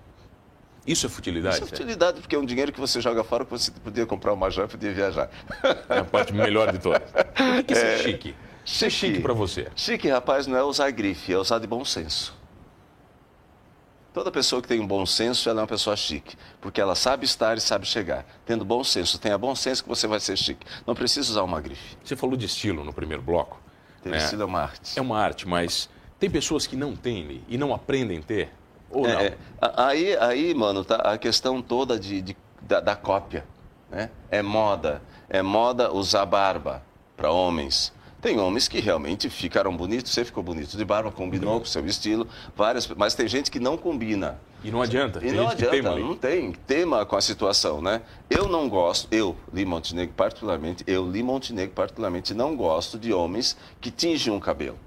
Isso 0.86 1.06
é 1.06 1.08
futilidade? 1.08 1.56
Isso 1.56 1.64
é 1.64 1.66
futilidade, 1.66 2.20
porque 2.20 2.34
é 2.34 2.38
um 2.38 2.44
dinheiro 2.44 2.72
que 2.72 2.80
você 2.80 3.00
joga 3.00 3.22
fora 3.22 3.44
que 3.44 3.50
você 3.50 3.70
podia 3.70 4.06
comprar 4.06 4.32
uma 4.32 4.50
joia 4.50 4.66
e 4.66 4.68
podia 4.68 4.92
viajar. 4.92 5.30
É 5.88 5.98
a 5.98 6.04
parte 6.04 6.32
melhor 6.32 6.72
de 6.72 6.78
todas. 6.78 7.02
O 7.60 7.64
que 7.64 7.74
é, 7.74 7.94
é 7.94 7.98
chique? 7.98 8.34
Chique, 8.64 8.90
chique 8.90 9.20
para 9.20 9.32
você? 9.32 9.68
Chique, 9.74 10.08
rapaz, 10.08 10.46
não 10.46 10.56
é 10.56 10.62
usar 10.62 10.90
grife, 10.90 11.32
é 11.32 11.38
usar 11.38 11.58
de 11.58 11.66
bom 11.66 11.84
senso. 11.84 12.34
Toda 14.12 14.30
pessoa 14.30 14.60
que 14.60 14.66
tem 14.66 14.80
um 14.80 14.86
bom 14.86 15.06
senso, 15.06 15.48
ela 15.48 15.60
é 15.60 15.62
uma 15.62 15.68
pessoa 15.68 15.96
chique, 15.96 16.36
porque 16.60 16.80
ela 16.80 16.96
sabe 16.96 17.24
estar 17.24 17.56
e 17.56 17.60
sabe 17.60 17.86
chegar. 17.86 18.26
Tendo 18.44 18.64
bom 18.64 18.82
senso, 18.82 19.18
tenha 19.18 19.38
bom 19.38 19.54
senso 19.54 19.84
que 19.84 19.88
você 19.88 20.06
vai 20.08 20.18
ser 20.18 20.36
chique. 20.36 20.66
Não 20.84 20.94
precisa 20.94 21.30
usar 21.30 21.42
uma 21.42 21.60
grife. 21.60 21.96
Você 22.02 22.16
falou 22.16 22.36
de 22.36 22.46
estilo 22.46 22.84
no 22.84 22.92
primeiro 22.92 23.22
bloco. 23.22 23.60
Ter 24.02 24.12
é, 24.12 24.16
estilo 24.16 24.42
é 24.42 24.44
uma 24.44 24.62
arte. 24.62 24.98
É 24.98 25.02
uma 25.02 25.18
arte, 25.18 25.46
mas 25.46 25.88
tem 26.18 26.28
pessoas 26.28 26.66
que 26.66 26.74
não 26.74 26.96
têm 26.96 27.42
e 27.48 27.56
não 27.56 27.72
aprendem 27.72 28.18
a 28.18 28.22
ter? 28.22 28.52
Ou 28.90 29.06
é, 29.06 29.14
não? 29.14 29.20
É, 29.20 29.36
aí, 29.76 30.16
aí, 30.16 30.54
mano, 30.54 30.84
tá 30.84 30.96
a 30.96 31.16
questão 31.16 31.62
toda 31.62 31.98
de, 31.98 32.20
de 32.20 32.36
da, 32.60 32.80
da 32.80 32.96
cópia. 32.96 33.44
Né? 33.88 34.10
É 34.30 34.42
moda. 34.42 35.02
É 35.28 35.40
moda 35.40 35.92
usar 35.92 36.26
barba 36.26 36.82
para 37.16 37.30
homens. 37.30 37.92
Tem 38.20 38.38
homens 38.38 38.68
que 38.68 38.80
realmente 38.80 39.30
ficaram 39.30 39.74
bonitos, 39.74 40.12
você 40.12 40.24
ficou 40.24 40.42
bonito 40.42 40.76
de 40.76 40.84
barba, 40.84 41.10
combinou 41.10 41.58
com 41.58 41.64
o 41.64 41.68
seu 41.68 41.84
estilo, 41.86 42.28
várias, 42.54 42.86
mas 42.88 43.14
tem 43.14 43.26
gente 43.26 43.50
que 43.50 43.58
não 43.58 43.78
combina. 43.78 44.38
E 44.62 44.70
não 44.70 44.82
adianta. 44.82 45.24
E 45.24 45.32
não 45.32 45.48
adianta, 45.48 45.96
não 45.96 46.14
tem 46.14 46.52
tema 46.52 47.06
com 47.06 47.16
a 47.16 47.20
situação, 47.22 47.80
né? 47.80 48.02
Eu 48.28 48.46
não 48.46 48.68
gosto, 48.68 49.08
eu, 49.10 49.34
Li 49.54 49.64
Montenegro 49.64 50.14
particularmente, 50.14 50.84
eu, 50.86 51.10
Li 51.10 51.22
Montenegro 51.22 51.74
particularmente, 51.74 52.34
não 52.34 52.54
gosto 52.54 52.98
de 52.98 53.10
homens 53.10 53.56
que 53.80 53.90
tingem 53.90 54.30
um 54.30 54.38
cabelo. 54.38 54.78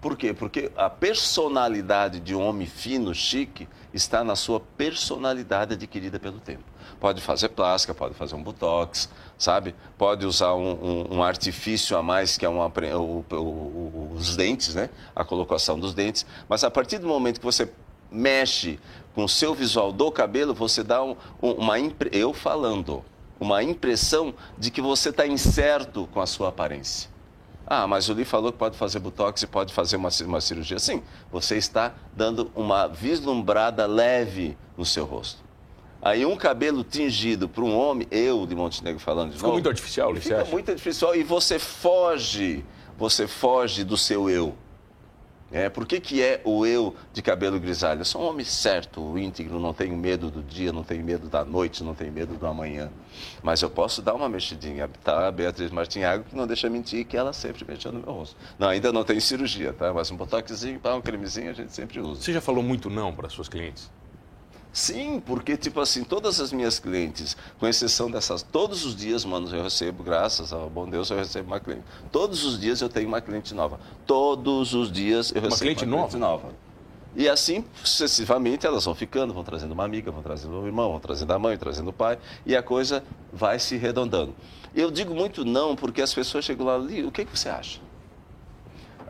Por 0.00 0.16
quê? 0.16 0.32
Porque 0.32 0.70
a 0.76 0.88
personalidade 0.88 2.20
de 2.20 2.34
um 2.34 2.40
homem 2.40 2.66
fino, 2.66 3.12
chique, 3.12 3.68
está 3.92 4.22
na 4.22 4.36
sua 4.36 4.60
personalidade 4.60 5.74
adquirida 5.74 6.20
pelo 6.20 6.38
tempo. 6.38 6.62
Pode 7.00 7.20
fazer 7.20 7.48
plástica, 7.48 7.92
pode 7.92 8.14
fazer 8.14 8.34
um 8.34 8.42
botox, 8.42 9.08
sabe? 9.36 9.74
Pode 9.96 10.24
usar 10.24 10.54
um, 10.54 10.72
um, 10.72 11.16
um 11.16 11.22
artifício 11.22 11.96
a 11.96 12.02
mais, 12.02 12.36
que 12.36 12.46
é 12.46 12.48
uma, 12.48 12.66
o, 12.96 13.24
o, 13.30 14.12
os 14.14 14.36
dentes, 14.36 14.74
né? 14.74 14.88
A 15.14 15.24
colocação 15.24 15.78
dos 15.78 15.94
dentes. 15.94 16.24
Mas 16.48 16.62
a 16.62 16.70
partir 16.70 16.98
do 16.98 17.08
momento 17.08 17.40
que 17.40 17.46
você 17.46 17.70
mexe 18.10 18.78
com 19.14 19.24
o 19.24 19.28
seu 19.28 19.54
visual 19.54 19.92
do 19.92 20.10
cabelo, 20.12 20.54
você 20.54 20.82
dá 20.84 21.02
um, 21.02 21.16
uma... 21.42 21.74
Eu 22.12 22.32
falando, 22.32 23.04
uma 23.40 23.62
impressão 23.62 24.32
de 24.56 24.70
que 24.70 24.80
você 24.80 25.10
está 25.10 25.26
incerto 25.26 26.08
com 26.12 26.20
a 26.20 26.26
sua 26.26 26.48
aparência. 26.48 27.10
Ah, 27.70 27.86
mas 27.86 28.08
o 28.08 28.14
Lee 28.14 28.24
falou 28.24 28.50
que 28.50 28.56
pode 28.56 28.78
fazer 28.78 28.98
botox 28.98 29.42
e 29.42 29.46
pode 29.46 29.74
fazer 29.74 29.96
uma, 29.96 30.08
uma 30.24 30.40
cirurgia. 30.40 30.78
Sim, 30.78 31.02
você 31.30 31.58
está 31.58 31.92
dando 32.16 32.50
uma 32.56 32.86
vislumbrada 32.86 33.84
leve 33.84 34.56
no 34.74 34.86
seu 34.86 35.04
rosto. 35.04 35.42
Aí 36.00 36.24
um 36.24 36.34
cabelo 36.34 36.82
tingido 36.82 37.46
para 37.46 37.62
um 37.62 37.76
homem, 37.76 38.08
eu 38.10 38.46
de 38.46 38.54
Montenegro 38.54 38.98
falando 38.98 39.32
de 39.32 39.36
Ficou 39.36 39.52
muito 39.52 39.68
artificial, 39.68 40.10
Lee, 40.10 40.22
Fica 40.22 40.44
muito 40.46 40.70
artificial 40.70 41.14
e 41.14 41.22
você 41.22 41.58
foge, 41.58 42.64
você 42.96 43.26
foge 43.26 43.84
do 43.84 43.98
seu 43.98 44.30
eu. 44.30 44.54
É, 45.50 45.68
por 45.70 45.86
que, 45.86 45.98
que 45.98 46.22
é 46.22 46.42
o 46.44 46.66
eu 46.66 46.94
de 47.12 47.22
cabelo 47.22 47.58
grisalho? 47.58 48.02
Eu 48.02 48.04
sou 48.04 48.22
um 48.22 48.28
homem 48.28 48.44
certo, 48.44 49.18
íntegro, 49.18 49.58
não 49.58 49.72
tenho 49.72 49.96
medo 49.96 50.30
do 50.30 50.42
dia, 50.42 50.72
não 50.72 50.84
tenho 50.84 51.02
medo 51.02 51.28
da 51.28 51.42
noite, 51.44 51.82
não 51.82 51.94
tenho 51.94 52.12
medo 52.12 52.34
do 52.34 52.46
amanhã. 52.46 52.90
Mas 53.42 53.62
eu 53.62 53.70
posso 53.70 54.02
dar 54.02 54.14
uma 54.14 54.28
mexidinha. 54.28 54.88
Tá 55.02 55.26
a 55.26 55.32
Beatriz 55.32 55.70
Martinhago 55.70 56.24
que 56.24 56.36
não 56.36 56.46
deixa 56.46 56.68
mentir 56.68 57.06
que 57.06 57.16
ela 57.16 57.32
sempre 57.32 57.64
mexe 57.66 57.88
no 57.88 58.00
meu 58.00 58.12
rosto. 58.12 58.36
Não, 58.58 58.68
ainda 58.68 58.92
não 58.92 59.04
tem 59.04 59.18
cirurgia, 59.20 59.72
tá? 59.72 59.92
Mas 59.92 60.10
um 60.10 60.16
botoxzinho, 60.16 60.80
um 60.84 61.00
cremezinho 61.00 61.50
a 61.50 61.54
gente 61.54 61.72
sempre 61.72 61.98
usa. 62.00 62.20
Você 62.20 62.32
já 62.32 62.40
falou 62.40 62.62
muito 62.62 62.90
não 62.90 63.14
para 63.14 63.30
suas 63.30 63.48
clientes? 63.48 63.90
Sim, 64.72 65.20
porque, 65.24 65.56
tipo 65.56 65.80
assim, 65.80 66.04
todas 66.04 66.40
as 66.40 66.52
minhas 66.52 66.78
clientes, 66.78 67.36
com 67.58 67.66
exceção 67.66 68.10
dessas, 68.10 68.42
todos 68.42 68.84
os 68.84 68.94
dias, 68.94 69.24
mano, 69.24 69.48
eu 69.54 69.62
recebo, 69.62 70.02
graças 70.02 70.52
ao 70.52 70.68
bom 70.68 70.88
Deus, 70.88 71.10
eu 71.10 71.16
recebo 71.16 71.48
uma 71.48 71.60
cliente. 71.60 71.84
Todos 72.12 72.44
os 72.44 72.60
dias 72.60 72.80
eu 72.80 72.88
tenho 72.88 73.08
uma 73.08 73.20
cliente 73.20 73.54
nova. 73.54 73.80
Todos 74.06 74.74
os 74.74 74.92
dias 74.92 75.30
eu 75.30 75.40
recebo 75.40 75.54
uma 75.54 75.58
cliente, 75.58 75.84
uma 75.84 75.96
nova? 75.96 76.08
cliente 76.08 76.20
nova. 76.20 76.68
E 77.16 77.28
assim, 77.28 77.64
sucessivamente, 77.82 78.66
elas 78.66 78.84
vão 78.84 78.94
ficando, 78.94 79.32
vão 79.32 79.42
trazendo 79.42 79.72
uma 79.72 79.84
amiga, 79.84 80.10
vão 80.10 80.22
trazendo 80.22 80.60
um 80.60 80.66
irmão, 80.66 80.90
vão 80.90 81.00
trazendo 81.00 81.32
a 81.32 81.38
mãe, 81.38 81.56
trazendo 81.56 81.90
o 81.90 81.92
pai, 81.92 82.18
e 82.44 82.54
a 82.54 82.62
coisa 82.62 83.02
vai 83.32 83.58
se 83.58 83.76
redondando. 83.76 84.34
Eu 84.74 84.90
digo 84.90 85.14
muito 85.14 85.44
não, 85.44 85.74
porque 85.74 86.02
as 86.02 86.12
pessoas 86.14 86.44
chegam 86.44 86.66
lá, 86.66 86.78
o 86.78 87.10
que, 87.10 87.24
que 87.24 87.36
você 87.36 87.48
acha? 87.48 87.80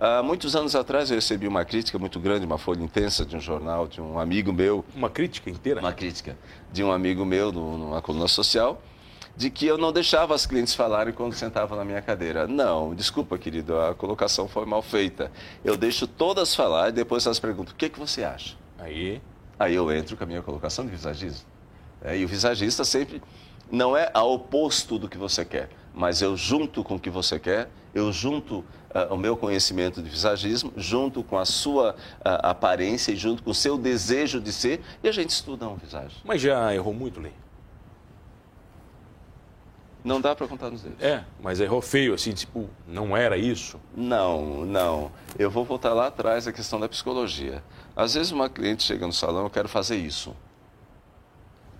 Há 0.00 0.22
muitos 0.22 0.54
anos 0.54 0.76
atrás 0.76 1.10
eu 1.10 1.16
recebi 1.16 1.48
uma 1.48 1.64
crítica 1.64 1.98
muito 1.98 2.20
grande, 2.20 2.46
uma 2.46 2.56
folha 2.56 2.80
intensa 2.80 3.26
de 3.26 3.34
um 3.34 3.40
jornal, 3.40 3.88
de 3.88 4.00
um 4.00 4.16
amigo 4.16 4.52
meu. 4.52 4.84
Uma 4.94 5.10
crítica 5.10 5.50
inteira? 5.50 5.80
Uma 5.80 5.92
crítica 5.92 6.38
de 6.72 6.84
um 6.84 6.92
amigo 6.92 7.24
meu 7.24 7.50
numa 7.50 8.00
coluna 8.00 8.28
social, 8.28 8.80
de 9.36 9.50
que 9.50 9.66
eu 9.66 9.76
não 9.76 9.92
deixava 9.92 10.36
as 10.36 10.46
clientes 10.46 10.72
falarem 10.72 11.12
quando 11.12 11.32
sentavam 11.32 11.76
na 11.76 11.84
minha 11.84 12.00
cadeira. 12.00 12.46
Não, 12.46 12.94
desculpa, 12.94 13.36
querido, 13.36 13.76
a 13.76 13.92
colocação 13.92 14.46
foi 14.46 14.64
mal 14.64 14.82
feita. 14.82 15.32
Eu 15.64 15.76
deixo 15.76 16.06
todas 16.06 16.54
falar 16.54 16.90
e 16.90 16.92
depois 16.92 17.26
elas 17.26 17.40
perguntam: 17.40 17.74
o 17.74 17.76
que, 17.76 17.88
que 17.88 17.98
você 17.98 18.22
acha? 18.22 18.54
Aí? 18.78 19.20
Aí 19.58 19.74
eu 19.74 19.90
entro 19.90 20.16
com 20.16 20.22
a 20.22 20.26
minha 20.28 20.42
colocação 20.42 20.84
de 20.84 20.92
visagismo. 20.92 21.44
É, 22.00 22.16
e 22.16 22.24
o 22.24 22.28
visagista 22.28 22.84
sempre 22.84 23.20
não 23.68 23.96
é 23.96 24.12
a 24.14 24.22
oposto 24.22 24.96
do 24.96 25.08
que 25.08 25.18
você 25.18 25.44
quer, 25.44 25.70
mas 25.92 26.22
eu 26.22 26.36
junto 26.36 26.84
com 26.84 26.94
o 26.94 27.00
que 27.00 27.10
você 27.10 27.40
quer, 27.40 27.68
eu 27.92 28.12
junto 28.12 28.64
uh, 28.94 29.12
o 29.12 29.16
meu 29.16 29.36
conhecimento 29.36 30.02
de 30.02 30.08
visagismo, 30.08 30.72
junto 30.76 31.22
com 31.22 31.38
a 31.38 31.44
sua 31.44 31.92
uh, 31.92 31.96
aparência 32.42 33.12
e 33.12 33.16
junto 33.16 33.42
com 33.42 33.50
o 33.50 33.54
seu 33.54 33.76
desejo 33.76 34.40
de 34.40 34.52
ser, 34.52 34.80
e 35.02 35.08
a 35.08 35.12
gente 35.12 35.30
estuda 35.30 35.68
um 35.68 35.76
visagem. 35.76 36.18
Mas 36.24 36.40
já 36.40 36.74
errou 36.74 36.92
muito, 36.92 37.20
Lê? 37.20 37.30
Não 40.04 40.20
dá 40.20 40.34
para 40.34 40.46
contar 40.46 40.70
nos 40.70 40.80
dedos. 40.82 41.02
É, 41.02 41.24
mas 41.42 41.60
errou 41.60 41.82
feio, 41.82 42.14
assim, 42.14 42.32
tipo, 42.32 42.70
não 42.86 43.16
era 43.16 43.36
isso? 43.36 43.80
Não, 43.94 44.64
não. 44.64 45.10
Eu 45.38 45.50
vou 45.50 45.64
voltar 45.64 45.92
lá 45.92 46.06
atrás 46.06 46.46
a 46.46 46.52
questão 46.52 46.78
da 46.78 46.88
psicologia. 46.88 47.62
Às 47.94 48.14
vezes 48.14 48.32
uma 48.32 48.48
cliente 48.48 48.84
chega 48.84 49.06
no 49.06 49.12
salão, 49.12 49.44
eu 49.44 49.50
quero 49.50 49.68
fazer 49.68 49.96
isso. 49.96 50.34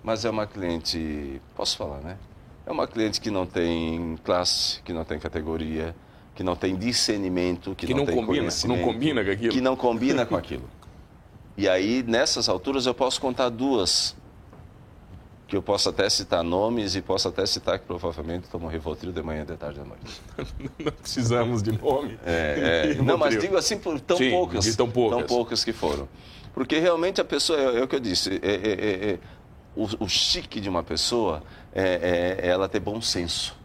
Mas 0.03 0.25
é 0.25 0.29
uma 0.29 0.45
cliente, 0.45 1.41
posso 1.55 1.77
falar, 1.77 2.01
né? 2.01 2.17
É 2.65 2.71
uma 2.71 2.85
cliente 2.85 3.19
que 3.19 3.31
não 3.31 3.45
tem 3.45 4.17
classe, 4.23 4.81
que 4.83 4.93
não 4.93 5.03
tem 5.03 5.17
categoria, 5.17 5.95
que 6.39 6.43
não 6.43 6.55
tem 6.55 6.73
discernimento, 6.73 7.75
que, 7.75 7.85
que 7.85 7.93
não, 7.93 7.99
não, 7.99 8.05
tem 8.05 8.15
combina, 8.15 8.37
conhecimento. 8.37 8.79
Não 8.79 8.93
combina 8.93 9.25
com 9.25 9.31
aquilo. 9.31 9.51
Que 9.51 9.59
não 9.59 9.75
combina 9.75 10.25
com 10.25 10.35
aquilo. 10.37 10.69
E 11.57 11.67
aí, 11.67 12.01
nessas 12.01 12.47
alturas, 12.47 12.85
eu 12.85 12.93
posso 12.93 13.19
contar 13.19 13.49
duas, 13.49 14.15
que 15.49 15.57
eu 15.57 15.61
posso 15.61 15.89
até 15.89 16.09
citar 16.09 16.41
nomes 16.41 16.95
e 16.95 17.01
posso 17.01 17.27
até 17.27 17.45
citar 17.45 17.77
que 17.77 17.85
provavelmente 17.85 18.47
tomam 18.47 18.69
Rivotril 18.69 19.11
de 19.11 19.21
manhã, 19.21 19.45
de 19.45 19.57
tarde, 19.57 19.81
de 19.81 19.85
noite. 19.85 20.21
não 20.79 20.91
precisamos 20.93 21.61
de 21.61 21.73
nome. 21.73 22.17
É, 22.25 22.93
é, 22.95 22.95
não, 23.03 23.17
mas 23.17 23.37
digo 23.37 23.57
assim 23.57 23.77
por 23.77 23.99
tão 23.99 24.15
Sim, 24.15 24.31
poucas. 24.31 24.75
tão 24.77 24.89
poucas. 24.89 25.19
Tão 25.19 25.27
poucas 25.27 25.65
que 25.65 25.73
foram. 25.73 26.07
Porque 26.53 26.79
realmente 26.79 27.19
a 27.19 27.25
pessoa, 27.25 27.59
é, 27.59 27.79
é 27.79 27.83
o 27.83 27.87
que 27.89 27.97
eu 27.97 27.99
disse, 27.99 28.39
é, 28.41 28.49
é, 28.49 29.09
é 29.11 29.19
o, 29.75 30.05
o, 30.05 30.07
chique 30.07 30.61
de 30.61 30.69
uma 30.69 30.83
pessoa 30.83 31.43
é, 31.75 32.39
ela 32.41 32.69
ter 32.69 32.79
bom 32.79 33.01
senso. 33.01 33.57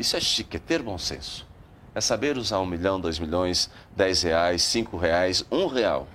isso 0.00 0.16
é 0.16 0.20
chique, 0.20 0.56
é 0.56 0.58
ter 0.58 0.80
bom 0.80 0.96
senso. 0.96 1.51
É 1.94 2.00
saber 2.00 2.38
usar 2.38 2.58
um 2.60 2.66
milhão, 2.66 3.00
dois 3.00 3.18
milhões, 3.18 3.70
dez 3.94 4.22
reais, 4.22 4.62
cinco 4.62 4.96
reais, 4.96 5.44
um 5.50 5.66
real. 5.66 6.06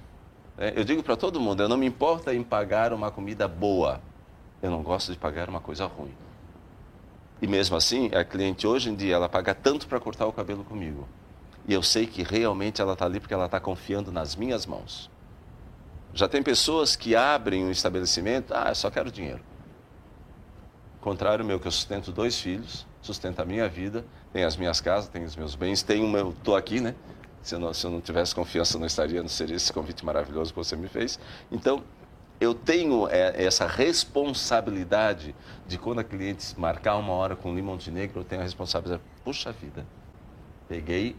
É, 0.57 0.73
eu 0.75 0.83
digo 0.83 1.03
para 1.03 1.15
todo 1.15 1.39
mundo, 1.39 1.61
eu 1.61 1.69
não 1.69 1.77
me 1.77 1.85
importa 1.85 2.33
em 2.33 2.43
pagar 2.43 2.91
uma 2.91 3.11
comida 3.11 3.47
boa. 3.47 4.01
Eu 4.61 4.71
não 4.71 4.81
gosto 4.81 5.11
de 5.11 5.17
pagar 5.17 5.49
uma 5.49 5.59
coisa 5.59 5.85
ruim. 5.85 6.13
E 7.39 7.45
mesmo 7.45 7.75
assim, 7.75 8.09
a 8.15 8.23
cliente 8.23 8.65
hoje 8.65 8.89
em 8.89 8.95
dia, 8.95 9.15
ela 9.15 9.29
paga 9.29 9.53
tanto 9.53 9.87
para 9.87 9.99
cortar 9.99 10.25
o 10.25 10.33
cabelo 10.33 10.63
comigo. 10.63 11.07
E 11.67 11.73
eu 11.73 11.83
sei 11.83 12.07
que 12.07 12.23
realmente 12.23 12.81
ela 12.81 12.93
está 12.93 13.05
ali 13.05 13.19
porque 13.19 13.33
ela 13.33 13.45
está 13.45 13.59
confiando 13.59 14.11
nas 14.11 14.35
minhas 14.35 14.65
mãos. 14.65 15.11
Já 16.13 16.27
tem 16.27 16.41
pessoas 16.41 16.95
que 16.95 17.15
abrem 17.15 17.63
um 17.63 17.69
estabelecimento, 17.69 18.53
ah, 18.55 18.69
eu 18.69 18.75
só 18.75 18.89
quero 18.89 19.11
dinheiro. 19.11 19.41
Contrário 20.99 21.45
meu, 21.45 21.59
que 21.59 21.67
eu 21.67 21.71
sustento 21.71 22.11
dois 22.11 22.39
filhos, 22.39 22.87
sustento 23.01 23.39
a 23.39 23.45
minha 23.45 23.69
vida, 23.69 24.03
tenho 24.37 24.47
as 24.47 24.55
minhas 24.55 24.79
casas, 24.79 25.09
tenho 25.09 25.25
os 25.25 25.35
meus 25.35 25.55
bens, 25.55 25.83
meu. 25.83 26.29
Estou 26.29 26.55
aqui, 26.55 26.79
né? 26.79 26.93
Se 27.41 27.55
eu, 27.55 27.59
não, 27.59 27.73
se 27.73 27.83
eu 27.83 27.89
não 27.89 27.99
tivesse 27.99 28.35
confiança, 28.35 28.77
não 28.77 28.85
estaria, 28.85 29.19
não 29.19 29.29
seria 29.29 29.55
esse 29.55 29.73
convite 29.73 30.05
maravilhoso 30.05 30.51
que 30.53 30.57
você 30.57 30.75
me 30.75 30.87
fez. 30.87 31.19
Então, 31.51 31.83
eu 32.39 32.53
tenho 32.53 33.07
é, 33.07 33.43
essa 33.43 33.65
responsabilidade 33.65 35.33
de 35.67 35.79
quando 35.79 35.99
a 35.99 36.03
cliente 36.03 36.53
marcar 36.55 36.97
uma 36.97 37.13
hora 37.13 37.35
com 37.35 37.49
o 37.51 37.63
Montenegro, 37.63 38.19
eu 38.19 38.23
tenho 38.23 38.41
a 38.41 38.43
responsabilidade. 38.43 39.01
Puxa 39.23 39.51
vida, 39.51 39.83
peguei 40.69 41.15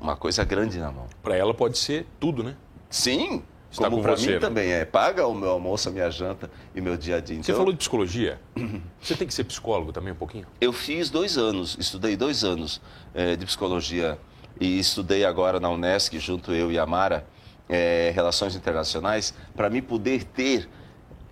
uma 0.00 0.14
coisa 0.14 0.44
grande 0.44 0.78
na 0.78 0.92
mão. 0.92 1.08
Para 1.24 1.36
ela 1.36 1.52
pode 1.52 1.76
ser 1.76 2.06
tudo, 2.20 2.44
né? 2.44 2.56
Sim, 2.88 3.42
Está 3.70 3.88
como 3.88 4.02
para 4.02 4.16
mim 4.16 4.26
né? 4.26 4.38
também 4.38 4.72
é. 4.72 4.84
Paga 4.84 5.26
o 5.26 5.34
meu 5.34 5.50
almoço, 5.50 5.88
a 5.88 5.92
minha 5.92 6.10
janta 6.10 6.50
e 6.74 6.80
meu 6.80 6.96
dia 6.96 7.16
a 7.16 7.20
dia. 7.20 7.36
Então, 7.36 7.44
você 7.44 7.54
falou 7.54 7.72
de 7.72 7.78
psicologia. 7.78 8.40
Você 9.00 9.14
tem 9.14 9.26
que 9.26 9.32
ser 9.32 9.44
psicólogo 9.44 9.92
também 9.92 10.12
um 10.12 10.16
pouquinho? 10.16 10.46
Eu 10.60 10.72
fiz 10.72 11.08
dois 11.08 11.38
anos, 11.38 11.76
estudei 11.78 12.16
dois 12.16 12.44
anos 12.44 12.80
é, 13.14 13.36
de 13.36 13.46
psicologia 13.46 14.18
e 14.60 14.78
estudei 14.78 15.24
agora 15.24 15.58
na 15.58 15.70
Unesc, 15.70 16.18
junto 16.18 16.52
eu 16.52 16.70
e 16.70 16.78
a 16.78 16.84
Mara, 16.84 17.26
é, 17.68 18.12
Relações 18.14 18.56
Internacionais, 18.56 19.32
para 19.54 19.70
me 19.70 19.80
poder 19.80 20.24
ter 20.24 20.68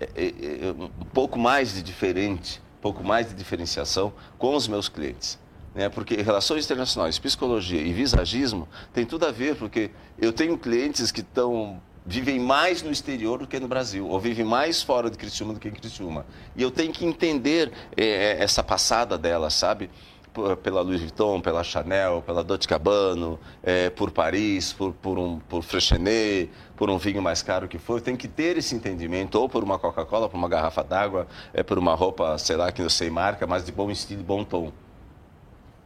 é, 0.01 0.73
um 0.79 1.05
pouco 1.13 1.39
mais 1.39 1.75
de 1.75 1.83
diferente, 1.83 2.63
um 2.79 2.81
pouco 2.81 3.05
mais 3.05 3.29
de 3.29 3.35
diferenciação 3.35 4.13
com 4.39 4.55
os 4.55 4.67
meus 4.69 4.89
clientes 4.89 5.39
né? 5.79 5.89
porque 5.89 6.17
relações 6.17 6.65
internacionais, 6.65 7.19
psicologia 7.21 7.81
e 7.81 7.93
visagismo 7.93 8.69
tem 8.93 9.07
tudo 9.07 9.27
a 9.27 9.31
ver, 9.31 9.55
porque 9.55 9.91
eu 10.19 10.33
tenho 10.33 10.59
clientes 10.59 11.13
que 11.13 11.21
estão 11.21 11.81
vivem 12.09 12.41
mais 12.41 12.83
no 12.83 12.91
exterior 12.91 13.41
do 13.41 13.47
que 13.47 13.61
no 13.61 13.69
Brasil, 13.69 14.09
ou 14.09 14.19
vivem 14.19 14.45
mais 14.45 14.83
fora 14.83 15.11
de 15.11 15.19
Criciúma 15.19 15.53
do 15.53 15.61
que 15.61 15.69
em 15.69 15.73
Criciúma. 15.73 16.25
E 16.57 16.63
eu 16.63 16.71
tenho 16.71 16.91
que 16.91 17.05
entender 17.05 17.71
é, 17.95 18.43
essa 18.43 18.63
passada 18.63 19.19
dela, 19.19 19.51
sabe? 19.51 19.91
pela 20.63 20.83
Louis 20.83 21.01
Vuitton, 21.01 21.41
pela 21.41 21.65
Chanel, 21.65 22.23
pela 22.25 22.45
Dolce 22.45 22.69
Gabbana, 22.69 23.37
é, 23.61 23.91
por 23.91 24.13
Paris, 24.13 24.73
por, 24.73 24.93
por, 24.93 25.19
um, 25.19 25.41
por 25.41 25.65
Freixenet, 25.65 26.49
por 26.77 26.89
um 26.89 26.97
vinho 26.97 27.21
mais 27.21 27.43
caro 27.43 27.67
que 27.67 27.77
for, 27.77 27.99
eu 27.99 28.01
tenho 28.01 28.17
que 28.17 28.29
ter 28.29 28.57
esse 28.57 28.73
entendimento, 28.73 29.35
ou 29.35 29.49
por 29.49 29.65
uma 29.65 29.81
Coca-Cola, 29.81 30.29
por 30.29 30.37
uma 30.37 30.49
garrafa 30.49 30.85
d'água, 30.85 31.27
é, 31.53 31.65
por 31.65 31.77
uma 31.77 31.93
roupa, 31.95 32.39
sei 32.39 32.55
lá, 32.55 32.71
que 32.71 32.81
eu 32.81 32.89
sei 32.89 33.11
marca, 33.11 33.49
mas 33.49 33.65
de 33.65 33.73
bom 33.73 33.91
estilo, 33.91 34.23
bom 34.23 34.45
tom. 34.45 34.71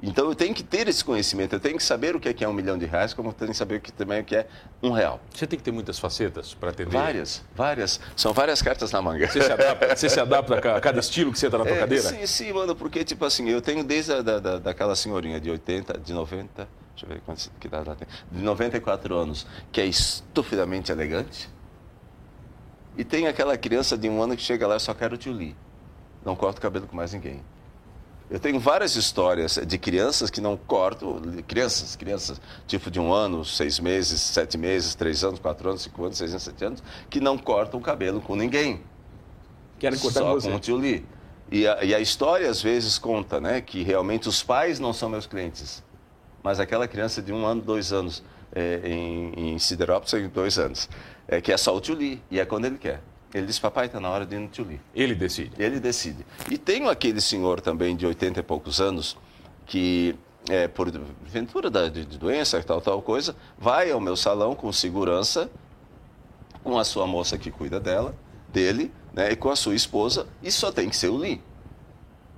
Então 0.03 0.29
eu 0.29 0.35
tenho 0.35 0.53
que 0.53 0.65
ter 0.65 0.89
esse 0.89 1.05
conhecimento, 1.05 1.55
eu 1.55 1.61
tenho 1.61 1.77
que 1.77 1.83
saber 1.83 2.17
o 2.17 2.21
que 2.21 2.29
é, 2.29 2.35
é 2.45 2.49
um 2.49 2.53
milhão 2.53 2.77
de 2.77 2.85
reais, 2.87 3.15
como 3.15 3.29
eu 3.29 3.33
tenho 3.33 3.53
que 3.53 3.57
saber 3.57 3.77
o 3.77 3.81
que, 3.81 3.93
também 3.93 4.21
o 4.21 4.25
que 4.25 4.35
é 4.35 4.49
um 4.83 4.91
real. 4.91 5.21
Você 5.33 5.47
tem 5.47 5.57
que 5.57 5.65
ter 5.65 5.71
muitas 5.71 5.97
facetas 5.97 6.53
para 6.55 6.71
atender? 6.71 6.91
Várias, 6.91 7.45
várias. 7.55 8.01
São 8.17 8.33
várias 8.33 8.61
cartas 8.61 8.91
na 8.91 9.01
manga. 9.01 9.29
Você 9.29 9.41
se 9.41 9.53
adapta, 9.53 9.97
você 9.97 10.09
se 10.09 10.19
adapta 10.19 10.77
a 10.77 10.81
cada 10.81 10.99
estilo 10.99 11.31
que 11.31 11.39
você 11.39 11.47
está 11.47 11.57
na 11.57 11.65
tua 11.65 11.77
é, 11.77 11.79
cadeira? 11.79 12.03
Sim, 12.03 12.27
sim, 12.27 12.53
mano, 12.53 12.75
porque 12.75 13.05
tipo 13.05 13.25
assim, 13.25 13.49
eu 13.49 13.63
tenho 13.63 13.85
desde 13.85 14.13
a, 14.13 14.23
da, 14.23 14.41
da, 14.41 14.59
daquela 14.59 14.97
senhorinha 14.97 15.41
de 15.41 15.49
80, 15.49 16.01
de 16.01 16.13
90, 16.13 16.69
deixa 16.95 17.07
eu 17.07 17.09
ver 17.09 17.21
quantos, 17.25 17.49
que 17.61 17.69
idade 17.69 17.87
ela 17.87 17.95
tem, 17.95 18.09
de 18.31 18.43
94 18.43 19.15
anos, 19.15 19.47
que 19.71 19.81
é 19.81 19.87
estupidamente 19.87 20.91
elegante. 20.91 21.49
E 22.97 23.05
tem 23.05 23.29
aquela 23.29 23.57
criança 23.57 23.97
de 23.97 24.09
um 24.09 24.21
ano 24.21 24.37
que 24.37 24.43
chega 24.43 24.67
lá 24.67 24.77
e 24.77 24.81
só 24.81 24.93
quero 24.93 25.17
tio 25.17 25.33
Li. 25.33 25.57
Não 26.25 26.35
corta 26.35 26.59
o 26.59 26.63
cabelo 26.63 26.89
com 26.89 26.97
mais 26.97 27.13
ninguém. 27.13 27.41
Eu 28.33 28.41
tenho 28.41 28.59
várias 28.59 28.97
histórias 28.97 29.61
de 29.67 29.77
crianças 29.77 30.31
que 30.31 30.41
não 30.41 30.57
cortam, 30.57 31.21
crianças, 31.47 31.95
crianças 31.95 32.41
tipo 32.67 32.91
de 32.91 32.99
um 32.99 33.13
ano, 33.13 33.45
seis 33.45 33.79
meses, 33.79 34.23
sete 34.23 34.57
meses, 34.57 34.95
três 34.95 35.23
anos, 35.23 35.39
quatro 35.39 35.69
anos, 35.69 35.83
cinco 35.83 36.03
anos, 36.03 36.17
seis 36.17 36.31
anos, 36.31 36.43
sete 36.43 36.65
anos, 36.65 36.83
que 37.11 37.21
não 37.21 37.37
cortam 37.37 37.79
o 37.79 37.83
cabelo 37.83 38.23
com 38.23 38.35
ninguém. 38.35 38.81
Querem 39.79 39.99
cortar 39.99 40.21
Só 40.21 40.29
com 40.29 40.41
você. 40.41 40.49
com 40.49 40.57
o 40.57 40.59
tio 40.59 40.79
Li. 40.79 41.05
E 41.51 41.69
a, 41.69 41.85
e 41.85 41.95
a 41.95 42.01
história 42.01 42.49
às 42.49 42.63
vezes 42.63 42.99
conta, 42.99 43.39
né, 43.39 43.61
que 43.61 43.83
realmente 43.83 44.31
os 44.31 44.43
pais 44.43 44.81
não 44.81 44.95
são 44.95 45.11
meus 45.11 45.27
clientes, 45.27 45.85
mas 46.43 46.59
aquela 46.59 46.89
criança 46.89 47.21
de 47.21 47.35
um 47.35 47.45
ano, 47.45 47.61
dois 47.61 47.93
anos, 47.93 48.23
é, 48.55 48.81
em, 48.83 49.53
em 49.53 49.59
Siderópolis, 49.59 50.11
tem 50.11 50.27
dois 50.31 50.59
anos, 50.59 50.89
é, 51.29 51.39
que 51.43 51.53
é 51.53 51.57
só 51.59 51.77
o 51.77 51.83
tio 51.83 51.95
Li, 51.95 52.23
e 52.31 52.41
é 52.41 52.47
quando 52.47 52.65
ele 52.65 52.79
quer. 52.79 53.03
Ele 53.35 53.47
disse, 53.47 53.61
papai, 53.61 53.87
está 53.87 53.99
na 53.99 54.11
hora 54.11 54.27
de 54.27 54.37
ir 54.37 54.39
no 54.39 54.49
Tchuli. 54.49 54.81
Ele 54.95 55.15
decide? 55.15 55.53
Ele 55.59 55.81
decide. 55.81 56.27
E 56.51 56.59
tem 56.59 56.89
aquele 56.89 57.21
senhor 57.21 57.61
também 57.61 57.97
de 57.97 58.07
80 58.07 58.41
e 58.41 58.43
poucos 58.43 58.81
anos, 58.81 59.17
que 59.65 60.15
é, 60.49 60.69
por 60.69 60.91
ventura 61.25 61.71
da, 61.71 61.89
de, 61.89 62.05
de 62.05 62.19
doença, 62.19 62.63
tal, 62.63 62.81
tal 62.81 63.01
coisa, 63.01 63.35
vai 63.59 63.91
ao 63.91 64.01
meu 64.01 64.17
salão 64.17 64.55
com 64.55 64.73
segurança, 64.73 65.51
com 66.63 66.79
a 66.79 66.85
sua 66.85 67.07
moça 67.07 67.39
que 67.39 67.51
cuida 67.51 67.81
dela, 67.81 68.15
dele, 68.49 68.93
né, 69.13 69.33
e 69.33 69.37
com 69.37 69.51
a 69.51 69.57
sua 69.57 69.75
esposa, 69.75 70.27
e 70.43 70.51
só 70.51 70.71
tem 70.71 70.89
que 70.89 70.97
ser 70.97 71.09
o 71.09 71.17
Lee. 71.17 71.41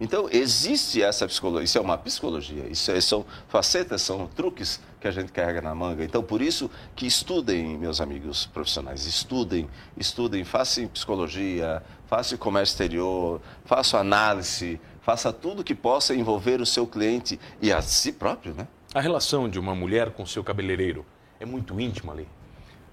Então, 0.00 0.28
existe 0.30 1.00
essa 1.00 1.26
psicologia, 1.26 1.64
isso 1.64 1.78
é 1.78 1.80
uma 1.80 1.96
psicologia, 1.96 2.66
isso 2.68 2.90
é, 2.90 3.00
são 3.00 3.24
facetas, 3.48 4.02
são 4.02 4.26
truques 4.26 4.80
que 5.00 5.07
a 5.07 5.11
gente 5.11 5.30
carrega 5.30 5.62
na 5.62 5.72
manga. 5.72 6.04
Então, 6.04 6.22
por 6.22 6.42
isso 6.42 6.68
que 6.96 7.07
estudem, 7.07 7.78
meus 7.78 8.00
amigos 8.00 8.46
profissionais, 8.46 9.07
estudem, 9.07 9.68
estudem, 9.96 10.42
façam 10.42 10.88
psicologia, 10.88 11.80
façam 12.07 12.37
comércio 12.37 12.72
exterior, 12.72 13.40
façam 13.64 14.00
análise, 14.00 14.80
faça 15.00 15.33
tudo 15.33 15.62
que 15.62 15.76
possa 15.76 16.12
envolver 16.12 16.61
o 16.61 16.66
seu 16.66 16.87
cliente 16.87 17.38
e 17.62 17.72
a 17.72 17.80
si 17.80 18.11
próprio, 18.12 18.52
né? 18.52 18.66
A 18.92 19.00
relação 19.00 19.48
de 19.48 19.59
uma 19.61 19.74
mulher 19.74 20.11
com 20.11 20.26
seu 20.26 20.42
cabeleireiro 20.42 21.07
é 21.38 21.46
muito 21.46 21.78
íntima 21.80 22.12
ali? 22.12 22.28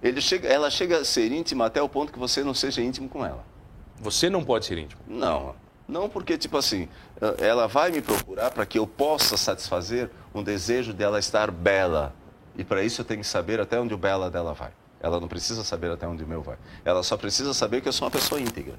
Ele 0.03 0.19
chega, 0.19 0.47
ela 0.47 0.69
chega 0.69 0.97
a 0.97 1.05
ser 1.05 1.31
íntima 1.31 1.65
até 1.65 1.81
o 1.81 1.89
ponto 1.89 2.11
que 2.11 2.19
você 2.19 2.43
não 2.43 2.53
seja 2.53 2.81
íntimo 2.81 3.07
com 3.07 3.25
ela. 3.25 3.45
Você 3.99 4.29
não 4.29 4.43
pode 4.43 4.65
ser 4.65 4.77
íntimo? 4.77 5.01
Não. 5.07 5.55
Não 5.91 6.07
porque, 6.07 6.37
tipo 6.37 6.57
assim, 6.57 6.87
eh, 7.21 7.35
ela 7.39 7.67
vai 7.67 7.91
me 7.91 8.01
procurar 8.01 8.49
para 8.49 8.65
que 8.65 8.79
eu 8.79 8.87
possa 8.87 9.35
satisfazer 9.35 10.09
um 10.33 10.41
desejo 10.41 10.93
dela 10.93 11.19
estar 11.19 11.51
bela. 11.51 12.15
E 12.57 12.63
para 12.63 12.81
isso 12.81 13.01
eu 13.01 13.05
tenho 13.05 13.19
que 13.19 13.27
saber 13.27 13.59
até 13.59 13.77
onde 13.77 13.93
o 13.93 13.97
bela 13.97 14.31
dela 14.31 14.53
vai. 14.53 14.71
Ela 15.01 15.19
não 15.19 15.27
precisa 15.27 15.65
saber 15.65 15.91
até 15.91 16.07
onde 16.07 16.23
o 16.23 16.27
meu 16.27 16.41
vai. 16.41 16.57
Ela 16.85 17.03
só 17.03 17.17
precisa 17.17 17.53
saber 17.53 17.81
que 17.81 17.89
eu 17.89 17.93
sou 17.93 18.05
uma 18.05 18.11
pessoa 18.11 18.39
íntegra. 18.39 18.75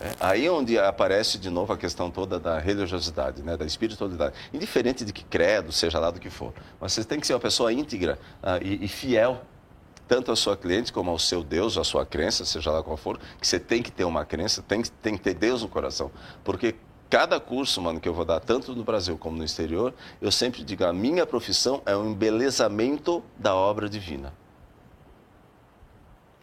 É, 0.00 0.10
aí 0.18 0.46
é 0.46 0.50
onde 0.50 0.76
aparece 0.76 1.38
de 1.38 1.48
novo 1.50 1.72
a 1.72 1.78
questão 1.78 2.10
toda 2.10 2.40
da 2.40 2.58
religiosidade, 2.58 3.40
né, 3.40 3.56
da 3.56 3.64
espiritualidade. 3.64 4.34
Indiferente 4.52 5.04
de 5.04 5.12
que 5.12 5.22
credo, 5.22 5.70
seja 5.70 6.00
lá 6.00 6.10
do 6.10 6.18
que 6.18 6.30
for. 6.30 6.52
Mas 6.80 6.94
você 6.94 7.04
tem 7.04 7.20
que 7.20 7.28
ser 7.28 7.34
uma 7.34 7.40
pessoa 7.40 7.72
íntegra 7.72 8.18
uh, 8.42 8.60
e, 8.60 8.84
e 8.84 8.88
fiel 8.88 9.40
tanto 10.06 10.30
à 10.30 10.36
sua 10.36 10.56
cliente 10.56 10.92
como 10.92 11.10
ao 11.10 11.18
seu 11.18 11.42
Deus, 11.42 11.78
à 11.78 11.84
sua 11.84 12.04
crença, 12.04 12.44
seja 12.44 12.70
lá 12.70 12.82
qual 12.82 12.96
for, 12.96 13.18
que 13.40 13.46
você 13.46 13.58
tem 13.58 13.82
que 13.82 13.90
ter 13.90 14.04
uma 14.04 14.24
crença, 14.24 14.62
tem, 14.62 14.82
tem 15.02 15.16
que 15.16 15.22
ter 15.22 15.34
Deus 15.34 15.62
no 15.62 15.68
coração. 15.68 16.10
Porque 16.42 16.74
cada 17.08 17.38
curso, 17.38 17.80
mano, 17.80 18.00
que 18.00 18.08
eu 18.08 18.14
vou 18.14 18.24
dar, 18.24 18.40
tanto 18.40 18.74
no 18.74 18.84
Brasil 18.84 19.16
como 19.16 19.36
no 19.36 19.44
exterior, 19.44 19.94
eu 20.20 20.32
sempre 20.32 20.64
digo, 20.64 20.84
a 20.84 20.92
minha 20.92 21.24
profissão 21.24 21.82
é 21.86 21.96
um 21.96 22.10
embelezamento 22.10 23.22
da 23.38 23.54
obra 23.54 23.88
divina. 23.88 24.32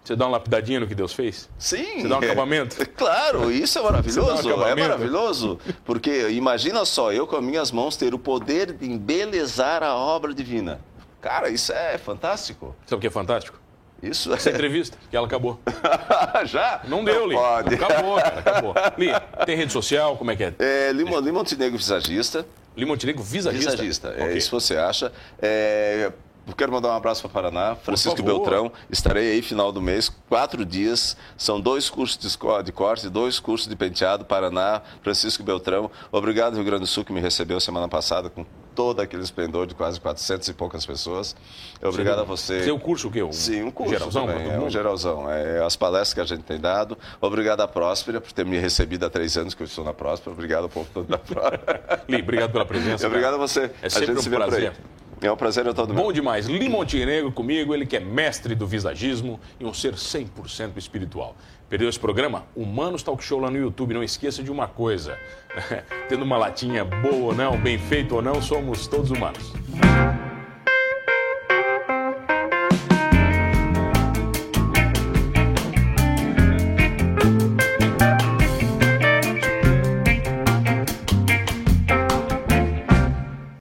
Você 0.04 0.16
dá 0.16 0.26
uma 0.26 0.32
lapidadinha 0.32 0.80
no 0.80 0.88
que 0.88 0.96
Deus 0.96 1.14
fez? 1.14 1.48
Sim. 1.60 2.02
Você 2.02 2.08
dá 2.08 2.16
um 2.16 2.20
acabamento? 2.20 2.78
Claro, 2.96 3.52
isso 3.52 3.78
é 3.78 3.82
maravilhoso. 3.82 4.50
Um 4.50 4.64
é 4.64 4.76
maravilhoso. 4.76 5.60
Porque 5.86 6.30
imagina 6.30 6.86
só, 6.86 7.12
eu 7.12 7.28
com 7.28 7.36
as 7.36 7.44
minhas 7.44 7.72
mãos 7.72 7.96
ter 7.96 8.14
o 8.14 8.20
poder 8.20 8.74
de 8.74 8.90
embelezar 8.90 9.84
a 9.84 9.96
obra 9.96 10.34
divina. 10.34 10.80
Cara, 11.22 11.50
isso 11.50 11.72
é 11.72 11.98
fantástico. 11.98 12.76
Sabe 12.86 12.98
o 12.98 13.00
que 13.00 13.08
é 13.08 13.12
fantástico? 13.12 13.62
Isso 14.02 14.34
Essa 14.34 14.50
é... 14.50 14.54
entrevista, 14.54 14.98
que 15.10 15.16
ela 15.16 15.28
acabou. 15.28 15.60
Já? 16.46 16.82
Não 16.88 17.04
deu, 17.04 17.28
Li. 17.28 17.36
Pode. 17.36 17.76
Acabou, 17.76 18.16
cara, 18.16 18.40
acabou. 18.40 18.74
Li, 18.98 19.12
tem 19.46 19.56
rede 19.56 19.72
social, 19.72 20.18
como 20.18 20.32
é 20.32 20.36
que 20.36 20.44
é? 20.44 20.54
É, 20.58 20.92
Li, 20.92 21.04
Li 21.04 21.32
Montenegro 21.32 21.78
Visagista. 21.78 22.46
Li 22.76 22.86
Montenegro 22.86 23.22
Visagista? 23.22 23.72
Visagista, 23.72 24.08
é 24.10 24.24
okay. 24.24 24.38
isso 24.38 24.50
você 24.50 24.76
acha. 24.76 25.12
É, 25.40 26.12
quero 26.58 26.72
mandar 26.72 26.90
um 26.90 26.96
abraço 26.96 27.22
para 27.22 27.30
Paraná, 27.30 27.76
Francisco 27.76 28.24
Beltrão. 28.24 28.72
Estarei 28.90 29.34
aí 29.34 29.42
final 29.42 29.72
do 29.72 29.82
mês, 29.82 30.10
quatro 30.28 30.66
dias. 30.66 31.16
São 31.38 31.62
dois 31.62 31.90
cursos 31.90 32.18
de 32.64 32.72
corte, 32.72 33.10
dois 33.10 33.40
cursos 33.40 33.68
de 33.68 33.76
penteado, 33.76 34.26
Paraná, 34.26 34.82
Francisco 35.04 35.44
Beltrão. 35.44 35.92
Obrigado, 36.12 36.56
Rio 36.56 36.64
Grande 36.64 36.82
do 36.82 36.88
Sul, 36.88 37.06
que 37.06 37.14
me 37.14 37.20
recebeu 37.20 37.60
semana 37.60 37.88
passada 37.88 38.30
com 38.30 38.46
todo 38.76 39.02
aquele 39.02 39.24
esplendor 39.24 39.68
de 39.68 39.76
quase 39.76 40.00
400 40.00 40.48
e 40.48 40.54
poucas 40.54 40.86
pessoas. 40.86 41.36
Obrigado 41.82 42.18
você, 42.26 42.54
a 42.54 42.58
você. 42.58 42.64
Seu 42.64 42.80
curso 42.80 43.08
o 43.08 43.12
quê? 43.12 43.24
Um 43.24 43.32
Sim, 43.32 43.64
um 43.64 43.72
curso 43.72 43.94
geralzão 43.94 44.28
também, 44.28 44.52
é 44.52 44.60
um 44.60 44.70
geralzão. 44.70 45.30
É, 45.30 45.64
as 45.64 45.76
palestras 45.76 46.14
que 46.14 46.20
a 46.22 46.26
gente 46.26 46.44
tem 46.44 46.60
dado. 46.60 46.98
Obrigado 47.20 47.62
à 47.62 47.68
Próspera 47.68 48.20
por 48.22 48.32
ter 48.32 48.46
me 48.46 48.58
recebido 48.58 49.06
há 49.06 49.10
três 49.10 49.38
anos 49.38 49.54
que 49.54 49.62
eu 49.62 49.68
estou 49.68 49.84
na 49.84 49.94
Próspera. 49.94 50.32
Obrigado 50.34 50.64
ao 50.64 50.70
povo 50.70 50.88
todo 50.94 51.08
da 51.08 51.18
Próspera. 51.18 52.04
Li, 52.10 52.22
obrigado 52.22 52.52
pela 52.52 52.66
presença. 52.66 53.08
obrigado 53.08 53.36
a 53.36 53.38
você. 53.38 53.72
É 53.82 53.90
sempre 53.90 54.04
a 54.04 54.08
gente 54.08 54.20
um 54.20 54.22
se 54.22 54.30
vê 54.30 54.36
prazer. 54.36 54.72
por 54.72 54.80
aí. 54.80 55.02
É 55.22 55.32
um 55.32 55.38
prazer 55.38 55.68
é 55.68 55.74
todo 55.74 55.94
Bom 55.94 56.06
meu. 56.06 56.12
demais. 56.12 56.48
Li 56.48 56.68
Montenegro 56.68 57.32
comigo, 57.32 57.76
ele 57.76 57.86
que 57.86 57.96
é 57.96 58.00
mestre 58.00 58.56
do 58.56 58.66
visagismo 58.66 59.40
e 59.60 59.66
um 59.66 59.72
ser 59.74 59.94
100% 59.94 60.78
espiritual. 60.78 61.36
Perdeu 61.70 61.88
esse 61.88 62.00
programa? 62.00 62.46
Humanos 62.56 63.04
Talk 63.04 63.24
Show 63.24 63.40
lá 63.40 63.52
no 63.52 63.58
YouTube. 63.58 63.94
Não 63.94 64.04
esqueça 64.04 64.42
de 64.42 64.52
uma 64.52 64.68
coisa: 64.68 65.18
tendo 66.10 66.24
uma 66.24 66.38
latinha 66.38 66.84
boa 66.84 67.26
ou 67.26 67.36
não, 67.36 67.56
bem 67.56 67.78
feito 67.78 68.16
ou 68.16 68.22
não, 68.22 68.42
somos 68.42 68.88
todos 68.88 69.12
humanos. 69.12 69.54